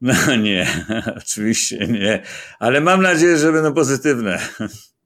No 0.01 0.13
nie, 0.35 0.67
oczywiście 1.23 1.87
nie, 1.87 2.23
ale 2.59 2.81
mam 2.81 3.01
nadzieję, 3.01 3.37
że 3.37 3.51
będą 3.51 3.73
pozytywne. 3.73 4.39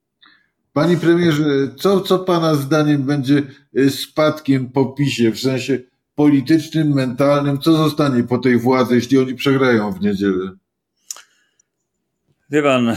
Panie 0.72 0.96
premierze, 0.96 1.44
co, 1.76 2.00
co 2.00 2.18
pana 2.18 2.54
zdaniem 2.54 3.02
będzie 3.02 3.42
y, 3.78 3.90
spadkiem 3.90 4.70
po 4.70 4.86
PiSie 4.86 5.30
w 5.30 5.40
sensie 5.40 5.78
politycznym, 6.14 6.94
mentalnym? 6.94 7.58
Co 7.58 7.72
zostanie 7.72 8.22
po 8.22 8.38
tej 8.38 8.58
władzy, 8.58 8.94
jeśli 8.94 9.18
oni 9.18 9.34
przegrają 9.34 9.92
w 9.92 10.00
niedzielę? 10.00 10.50
Wie 12.50 12.62
pan, 12.62 12.96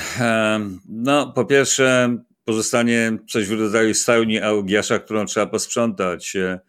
no 0.89 1.31
po 1.31 1.45
pierwsze 1.45 2.17
pozostanie 2.45 3.17
coś 3.29 3.47
w 3.47 3.59
rodzaju 3.59 3.93
stajni 3.93 4.41
Augiasza, 4.41 4.99
którą 4.99 5.25
trzeba 5.25 5.45
posprzątać. 5.45 6.35
E, 6.35 6.59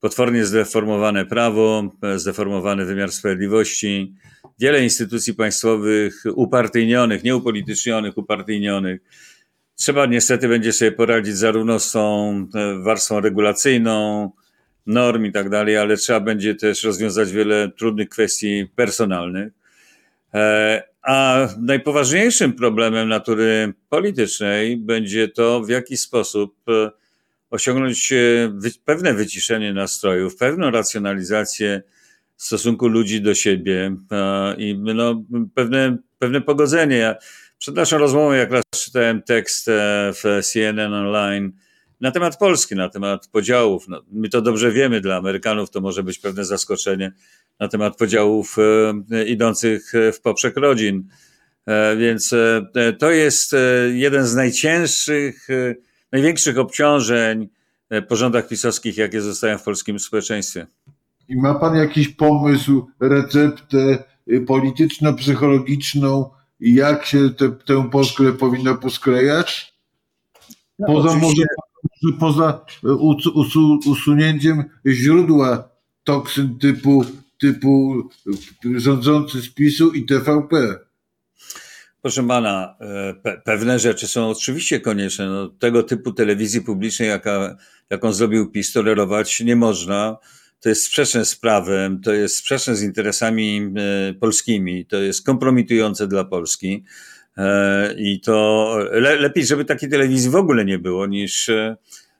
potwornie 0.00 0.44
zdeformowane 0.44 1.26
prawo, 1.26 1.90
e, 2.02 2.18
zdeformowany 2.18 2.84
wymiar 2.84 3.12
sprawiedliwości, 3.12 4.14
wiele 4.58 4.84
instytucji 4.84 5.34
państwowych 5.34 6.22
upartyjnionych, 6.34 7.24
nieupolitycznionych, 7.24 8.18
upartyjnionych 8.18 9.00
Trzeba 9.76 10.06
niestety 10.06 10.48
będzie 10.48 10.72
sobie 10.72 10.92
poradzić 10.92 11.36
zarówno 11.36 11.78
z 11.78 11.92
tą 11.92 12.30
e, 12.54 12.82
warstwą 12.82 13.20
regulacyjną, 13.20 14.30
norm 14.86 15.24
i 15.24 15.32
tak 15.32 15.50
dalej, 15.50 15.76
ale 15.76 15.96
trzeba 15.96 16.20
będzie 16.20 16.54
też 16.54 16.84
rozwiązać 16.84 17.32
wiele 17.32 17.70
trudnych 17.78 18.08
kwestii 18.08 18.66
personalnych. 18.76 19.52
E, 20.34 20.82
a 21.02 21.48
najpoważniejszym 21.60 22.52
problemem 22.52 23.08
natury 23.08 23.74
politycznej 23.88 24.76
będzie 24.76 25.28
to, 25.28 25.60
w 25.60 25.68
jaki 25.68 25.96
sposób 25.96 26.56
e, 26.68 26.90
osiągnąć 27.50 28.12
pewne 28.84 29.14
wyciszenie 29.14 29.72
nastrojów, 29.72 30.36
pewną 30.36 30.70
racjonalizację 30.70 31.82
stosunku 32.36 32.88
ludzi 32.88 33.22
do 33.22 33.34
siebie 33.34 33.96
i 34.58 34.78
no, 34.94 35.24
pewne, 35.54 35.96
pewne 36.18 36.40
pogodzenie. 36.40 37.14
Przed 37.58 37.76
naszą 37.76 37.98
rozmową, 37.98 38.32
jak 38.32 38.50
raz 38.50 38.62
czytałem 38.84 39.22
tekst 39.22 39.68
e, 39.68 39.72
w 40.14 40.46
CNN 40.46 40.94
Online 40.94 41.52
na 42.00 42.10
temat 42.10 42.38
Polski, 42.38 42.74
na 42.74 42.88
temat 42.88 43.28
podziałów. 43.28 43.88
No, 43.88 44.02
my 44.12 44.28
to 44.28 44.42
dobrze 44.42 44.72
wiemy, 44.72 45.00
dla 45.00 45.16
Amerykanów 45.16 45.70
to 45.70 45.80
może 45.80 46.02
być 46.02 46.18
pewne 46.18 46.44
zaskoczenie 46.44 47.12
na 47.60 47.68
temat 47.68 47.96
podziałów 47.96 48.56
e, 49.10 49.24
idących 49.24 49.92
w 50.12 50.20
poprzek 50.20 50.56
rodzin. 50.56 51.08
E, 51.66 51.96
więc 51.96 52.34
to 52.98 53.10
jest 53.10 53.54
jeden 53.92 54.26
z 54.26 54.34
najcięższych, 54.34 55.48
największych 56.12 56.58
obciążeń 56.58 57.48
po 58.08 58.16
rządach 58.16 58.48
pisowskich, 58.48 58.96
jakie 58.96 59.20
zostają 59.20 59.58
w 59.58 59.62
polskim 59.62 59.98
społeczeństwie. 59.98 60.66
I 61.28 61.36
ma 61.36 61.54
pan 61.54 61.76
jakiś 61.76 62.08
pomysł, 62.08 62.86
receptę, 63.00 64.04
y, 64.30 64.40
polityczno-psychologiczną, 64.40 66.30
jak 66.60 67.06
się 67.06 67.30
te, 67.30 67.52
tę 67.52 67.90
Polskę 67.90 68.32
powinno 68.32 68.74
posklejać? 68.74 69.76
No, 70.78 70.86
Poza 70.86 71.16
może 71.16 71.42
poza 72.20 72.64
us- 72.82 73.26
usu, 73.26 73.78
usunięciem 73.86 74.64
źródła 74.86 75.68
toksyn 76.04 76.58
typu, 76.58 77.04
typu 77.40 78.02
rządzący 78.76 79.42
z 79.42 79.48
PiSu 79.48 79.92
i 79.92 80.06
TVP. 80.06 80.78
Proszę 82.02 82.26
pana, 82.26 82.76
e, 82.80 83.14
pe 83.14 83.40
pewne 83.44 83.78
rzeczy 83.78 84.08
są 84.08 84.30
oczywiście 84.30 84.80
konieczne. 84.80 85.26
No, 85.26 85.48
tego 85.48 85.82
typu 85.82 86.12
telewizji 86.12 86.60
publicznej, 86.60 87.08
jaka, 87.08 87.56
jaką 87.90 88.12
zrobił 88.12 88.50
PiS, 88.50 88.72
tolerować 88.72 89.40
nie 89.40 89.56
można. 89.56 90.16
To 90.60 90.68
jest 90.68 90.84
sprzeczne 90.84 91.24
z 91.24 91.36
prawem, 91.36 92.00
to 92.00 92.12
jest 92.12 92.36
sprzeczne 92.36 92.76
z 92.76 92.82
interesami 92.82 93.72
e, 94.10 94.14
polskimi, 94.14 94.86
to 94.86 94.96
jest 94.96 95.26
kompromitujące 95.26 96.08
dla 96.08 96.24
Polski. 96.24 96.84
E, 97.36 97.94
I 97.98 98.20
to 98.20 98.76
le 98.90 99.16
lepiej, 99.16 99.46
żeby 99.46 99.64
takiej 99.64 99.90
telewizji 99.90 100.30
w 100.30 100.36
ogóle 100.36 100.64
nie 100.64 100.78
było, 100.78 101.06
niż 101.06 101.48
e, 101.48 101.76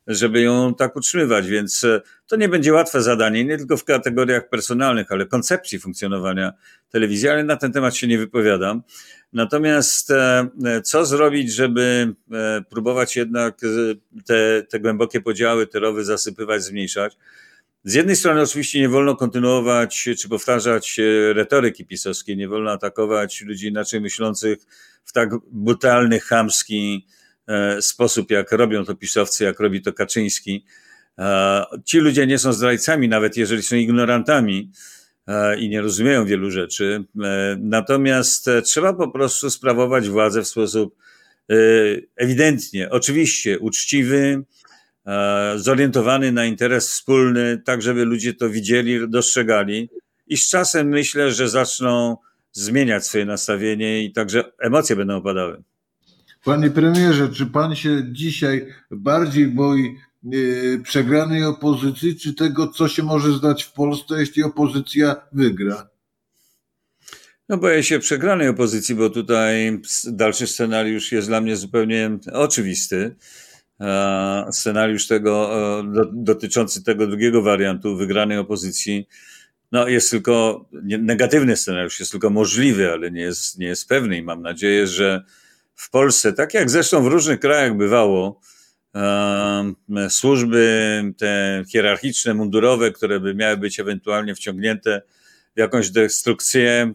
żeby 0.07 0.41
ją 0.41 0.75
tak 0.75 0.97
utrzymywać. 0.97 1.49
Więc 1.49 1.87
to 2.27 2.37
nie 2.37 2.49
będzie 2.49 2.73
łatwe 2.73 3.03
zadanie, 3.03 3.45
nie 3.45 3.59
tylko 3.59 3.77
w 3.77 3.85
kategoriach 3.85 4.49
personalnych, 4.49 5.13
ale 5.13 5.27
koncepcji 5.27 5.79
funkcjonowania 5.79 6.53
telewizji, 6.91 7.29
ale 7.29 7.45
na 7.45 7.57
ten 7.57 7.73
temat 7.73 7.97
się 7.97 8.07
nie 8.07 8.19
wypowiadam. 8.19 8.83
Natomiast 9.33 10.13
co 10.85 11.07
zrobić, 11.07 11.53
żeby 11.53 12.15
próbować 12.71 13.17
jednak 13.17 13.61
te, 14.27 14.63
te 14.63 14.81
głębokie 14.81 15.21
podziały, 15.21 15.67
te 15.67 15.79
rowy 15.81 16.05
zasypywać, 16.05 16.63
zmniejszać? 16.63 17.17
Z 17.87 17.95
jednej 17.95 18.17
strony 18.17 18.43
oczywiście 18.43 18.81
nie 18.81 18.89
wolno 18.89 19.17
kontynuować 19.17 20.09
czy 20.19 20.29
powtarzać 20.29 20.99
e, 20.99 21.33
retoryki 21.33 21.85
pisowskiej, 21.85 22.37
nie 22.37 22.49
wolno 22.49 22.71
atakować 22.71 23.43
ludzi 23.43 23.67
inaczej 23.67 24.01
myślących 24.01 24.59
w 25.05 25.13
tak 25.13 25.31
brutalny, 25.53 26.21
chamski 26.21 27.07
e, 27.49 27.83
sposób, 27.83 28.31
jak 28.31 28.53
robią 28.53 28.85
to 28.85 28.95
pisowcy, 28.95 29.45
jak 29.45 29.61
robi 29.61 29.83
to 29.83 29.93
Kaczyński. 29.93 30.65
E, 31.19 31.65
Ci 31.85 31.99
ludzie 31.99 32.27
nie 32.27 32.39
są 32.39 32.53
zdrajcami, 32.53 33.09
nawet 33.09 33.37
jeżeli 33.37 33.63
są 33.63 33.77
ignorantami 33.77 34.71
i 35.59 35.69
nie 35.69 35.81
rozumieją 35.81 36.25
wielu 36.25 36.51
rzeczy. 36.51 37.05
Natomiast 37.59 38.51
trzeba 38.65 38.93
po 38.93 39.09
prostu 39.09 39.51
sprawować 39.51 40.09
władzę 40.09 40.43
w 40.43 40.49
sposób 40.49 40.97
ewidentnie, 42.17 42.91
oczywiście 42.91 43.59
uczciwy, 43.59 44.45
zorientowany 45.57 46.33
na 46.33 46.45
interes 46.45 46.89
wspólny, 46.89 47.63
tak 47.65 47.83
żeby 47.83 48.05
ludzie 48.05 48.35
to 48.35 48.51
widzieli, 48.51 49.11
dostrzegali. 49.11 49.91
I 50.27 50.37
z 50.37 50.49
czasem 50.49 50.89
myślę, 50.89 51.33
że 51.33 51.49
zaczną 51.49 52.17
zmieniać 52.53 53.07
swoje 53.07 53.25
nastawienie 53.25 54.05
i 54.05 54.13
także 54.13 54.45
emocje 54.59 54.97
będą 54.97 55.17
opadały. 55.17 55.63
Panie 56.45 56.71
premierze, 56.71 57.29
czy 57.29 57.47
pan 57.47 57.77
się 57.77 58.03
dzisiaj 58.13 58.67
bardziej 58.91 59.47
boi 59.47 59.97
yy, 60.23 60.81
przegranej 60.83 61.45
opozycji, 61.45 62.17
czy 62.17 62.35
tego, 62.35 62.69
co 62.69 62.89
się 62.89 63.03
może 63.03 63.33
zdać 63.33 63.65
w 63.65 63.73
Polsce, 63.73 64.15
jeśli 64.21 64.43
opozycja 64.43 65.17
wygra? 65.33 65.89
No 67.49 67.57
boję 67.57 67.83
się 67.83 67.99
przegranej 67.99 68.49
opozycji, 68.49 68.95
bo 68.95 69.11
tutaj 69.11 69.81
dalszy 70.05 70.47
scenariusz 70.47 71.13
jest 71.13 71.29
dla 71.29 71.41
mnie 71.41 71.57
zupełnie 71.57 72.19
oczywisty. 72.33 73.17
E, 73.81 74.47
Scenariusz 74.53 75.07
tego 75.07 75.51
e, 75.81 75.93
do, 75.93 76.05
dotyczący 76.13 76.85
tego 76.85 77.07
drugiego 77.07 77.43
wariantu 77.43 77.97
wygranej 77.97 78.39
opozycji, 78.39 79.09
no 79.73 79.89
jest 79.89 80.11
tylko 80.11 80.65
negatywny 80.81 81.57
scenariusz, 81.57 82.01
jest 82.01 82.13
tylko 82.13 82.31
możliwy, 82.31 82.93
ale 82.93 83.11
nie 83.11 83.21
jest, 83.21 83.59
nie 83.59 83.67
jest 83.67 83.89
pewny 83.89 84.17
i 84.17 84.23
mam 84.23 84.43
nadzieję, 84.43 84.87
że 84.87 85.25
w 85.75 85.91
Polsce, 85.91 86.33
tak 86.33 86.55
jak 86.55 86.71
zresztą 86.71 87.05
w 87.05 87.07
różnych 87.07 87.41
krajach 87.41 87.77
bywało, 87.77 88.41
e, 88.95 89.75
służby 90.09 91.03
te 91.19 91.63
hierarchiczne, 91.69 92.35
mundurowe, 92.35 92.93
które 92.93 93.21
by 93.21 93.35
miały 93.35 93.57
być 93.57 93.81
ewentualnie 93.81 94.35
wciągnięte 94.35 95.03
w 95.57 95.59
jakąś 95.59 95.91
destrukcję, 95.91 96.95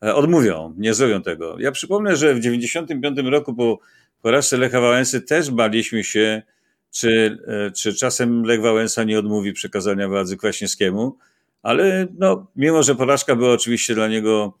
odmówią, 0.00 0.74
nie 0.78 0.94
zrobią 0.94 1.22
tego. 1.22 1.56
Ja 1.58 1.72
przypomnę, 1.72 2.16
że 2.16 2.34
w 2.34 2.40
95 2.40 3.18
roku 3.18 3.54
po 3.54 3.78
porażce 4.22 4.56
Lecha 4.56 4.80
Wałęsy 4.80 5.20
też 5.20 5.50
baliśmy 5.50 6.04
się, 6.04 6.42
czy, 6.90 7.38
e, 7.46 7.70
czy 7.70 7.94
czasem 7.94 8.44
Lech 8.44 8.60
Wałęsa 8.60 9.04
nie 9.04 9.18
odmówi 9.18 9.52
przekazania 9.52 10.08
władzy 10.08 10.36
Kwaśniewskiemu, 10.36 11.18
ale 11.62 12.06
no, 12.18 12.46
mimo, 12.56 12.82
że 12.82 12.94
porażka 12.94 13.36
była 13.36 13.52
oczywiście 13.52 13.94
dla 13.94 14.08
niego 14.08 14.54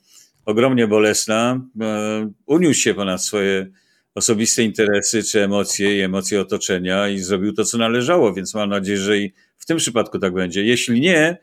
ogromnie 0.46 0.86
bolesna, 0.86 1.60
e, 1.80 2.30
uniósł 2.46 2.80
się 2.80 2.94
ponad 2.94 3.22
swoje 3.22 3.70
osobiste 4.14 4.62
interesy 4.62 5.22
czy 5.22 5.44
emocje 5.44 5.98
i 5.98 6.00
emocje 6.00 6.40
otoczenia 6.40 7.08
i 7.08 7.18
zrobił 7.18 7.52
to, 7.52 7.64
co 7.64 7.78
należało, 7.78 8.34
więc 8.34 8.54
mam 8.54 8.70
nadzieję, 8.70 8.98
że 8.98 9.18
i 9.18 9.32
w 9.58 9.66
tym 9.66 9.76
przypadku 9.76 10.18
tak 10.18 10.34
będzie. 10.34 10.64
Jeśli 10.64 11.00
nie, 11.00 11.38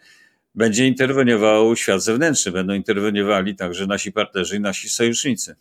będzie 0.55 0.87
interweniował 0.87 1.75
świat 1.75 2.03
zewnętrzny, 2.03 2.51
będą 2.51 2.73
interweniowali 2.73 3.55
także 3.55 3.87
nasi 3.87 4.11
partnerzy 4.11 4.55
i 4.55 4.59
nasi 4.59 4.89
sojusznicy. 4.89 5.55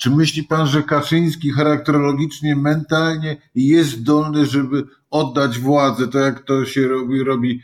Czy 0.00 0.10
myśli 0.10 0.44
pan, 0.44 0.66
że 0.66 0.82
Kaczyński 0.82 1.52
charakterologicznie, 1.52 2.56
mentalnie 2.56 3.36
jest 3.54 3.90
zdolny, 3.90 4.46
żeby 4.46 4.82
oddać 5.10 5.58
władzę, 5.58 6.08
tak 6.08 6.22
jak 6.22 6.44
to 6.44 6.64
się 6.64 6.88
robi, 6.88 7.24
robi 7.24 7.62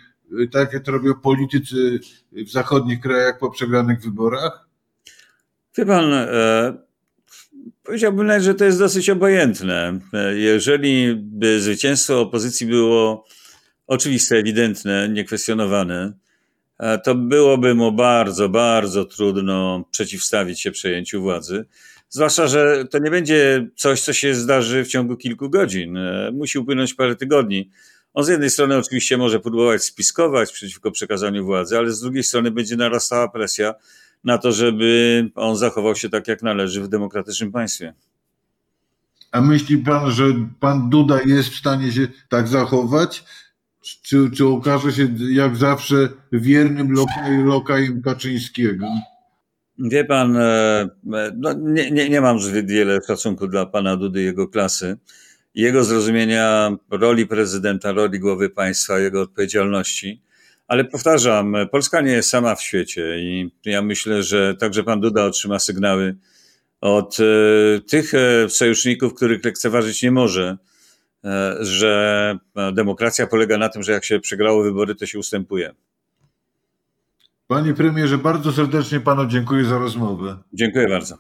tak 0.52 0.72
jak 0.72 0.82
to 0.82 0.92
robią 0.92 1.14
politycy 1.14 2.00
w 2.32 2.50
zachodnich 2.50 3.00
krajach 3.00 3.38
po 3.38 3.50
przegranych 3.50 4.00
wyborach? 4.00 4.68
Wie 5.78 5.86
pan, 5.86 6.12
e, 6.12 6.76
powiedziałbym 7.82 8.42
że 8.42 8.54
to 8.54 8.64
jest 8.64 8.78
dosyć 8.78 9.10
obojętne. 9.10 10.00
E, 10.12 10.36
Jeżeli 10.36 11.16
by 11.16 11.60
zwycięstwo 11.60 12.20
opozycji 12.20 12.66
było 12.66 13.26
oczywiste, 13.86 14.36
ewidentne, 14.36 15.08
niekwestionowane, 15.08 16.12
e, 16.78 16.98
to 16.98 17.14
byłoby 17.14 17.74
mu 17.74 17.92
bardzo, 17.92 18.48
bardzo 18.48 19.04
trudno 19.04 19.84
przeciwstawić 19.90 20.60
się 20.60 20.70
przejęciu 20.70 21.22
władzy. 21.22 21.64
Zwłaszcza, 22.08 22.46
że 22.46 22.84
to 22.90 22.98
nie 22.98 23.10
będzie 23.10 23.68
coś, 23.76 24.00
co 24.00 24.12
się 24.12 24.34
zdarzy 24.34 24.84
w 24.84 24.88
ciągu 24.88 25.16
kilku 25.16 25.50
godzin. 25.50 25.96
E, 25.96 26.30
Musi 26.32 26.58
upłynąć 26.58 26.94
parę 26.94 27.16
tygodni. 27.16 27.70
On 28.14 28.24
z 28.24 28.28
jednej 28.28 28.50
strony 28.50 28.76
oczywiście 28.76 29.16
może 29.16 29.40
próbować 29.40 29.84
spiskować 29.84 30.52
przeciwko 30.52 30.90
przekazaniu 30.90 31.44
władzy, 31.44 31.78
ale 31.78 31.92
z 31.92 32.00
drugiej 32.00 32.24
strony 32.24 32.50
będzie 32.50 32.76
narastała 32.76 33.28
presja 33.28 33.74
na 34.24 34.38
to, 34.38 34.52
żeby 34.52 35.30
on 35.34 35.56
zachował 35.56 35.96
się 35.96 36.10
tak, 36.10 36.28
jak 36.28 36.42
należy 36.42 36.82
w 36.82 36.88
demokratycznym 36.88 37.52
państwie. 37.52 37.94
A 39.32 39.40
myśli 39.40 39.78
pan, 39.78 40.10
że 40.10 40.24
pan 40.60 40.90
Duda 40.90 41.20
jest 41.26 41.48
w 41.48 41.58
stanie 41.58 41.92
się 41.92 42.08
tak 42.28 42.48
zachować? 42.48 43.24
Czy, 44.02 44.30
czy 44.30 44.46
okaże 44.46 44.92
się 44.92 45.08
jak 45.30 45.56
zawsze 45.56 46.08
wiernym 46.32 46.92
lokaj, 46.92 47.44
lokajem 47.44 48.02
Kaczyńskiego? 48.02 48.86
Wie 49.78 50.04
pan, 50.04 50.36
e, 50.36 50.88
e, 51.14 51.32
no 51.36 51.52
nie, 51.52 51.90
nie, 51.90 52.08
nie 52.08 52.20
mam 52.20 52.40
zbyt 52.40 52.70
wiele 52.70 52.98
szacunku 53.06 53.46
dla 53.46 53.66
pana 53.66 53.96
Dudy 53.96 54.22
i 54.22 54.24
jego 54.24 54.48
klasy. 54.48 54.96
Jego 55.54 55.84
zrozumienia 55.84 56.76
roli 56.90 57.26
prezydenta, 57.26 57.92
roli 57.92 58.20
głowy 58.20 58.50
państwa, 58.50 58.98
jego 58.98 59.20
odpowiedzialności. 59.22 60.22
Ale 60.68 60.84
powtarzam, 60.84 61.56
Polska 61.70 62.00
nie 62.00 62.12
jest 62.12 62.30
sama 62.30 62.54
w 62.54 62.62
świecie 62.62 63.18
i 63.18 63.50
ja 63.64 63.82
myślę, 63.82 64.22
że 64.22 64.54
także 64.54 64.84
pan 64.84 65.00
Duda 65.00 65.24
otrzyma 65.24 65.58
sygnały 65.58 66.16
od 66.80 67.18
e, 67.20 67.80
tych 67.80 68.12
sojuszników, 68.48 69.14
których 69.14 69.44
lekceważyć 69.44 70.02
nie 70.02 70.10
może, 70.10 70.56
że 71.60 72.38
demokracja 72.72 73.26
polega 73.26 73.58
na 73.58 73.68
tym, 73.68 73.82
że 73.82 73.92
jak 73.92 74.04
się 74.04 74.20
przegrało 74.20 74.62
wybory, 74.62 74.94
to 74.94 75.06
się 75.06 75.18
ustępuje. 75.18 75.74
Panie 77.48 77.74
premierze, 77.74 78.18
bardzo 78.18 78.52
serdecznie 78.52 79.00
panu 79.00 79.26
dziękuję 79.26 79.64
za 79.64 79.78
rozmowę. 79.78 80.38
Dziękuję 80.52 80.88
bardzo. 80.88 81.18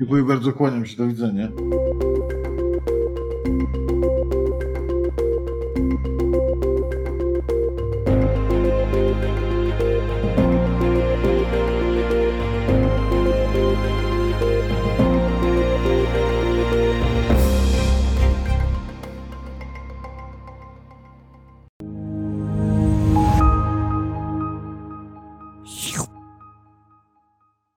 Dziękuję 0.00 0.22
bardzo, 0.22 0.52
kłaniam 0.52 0.86
się, 0.86 0.96
do 0.96 1.06
widzenia. 1.06 1.48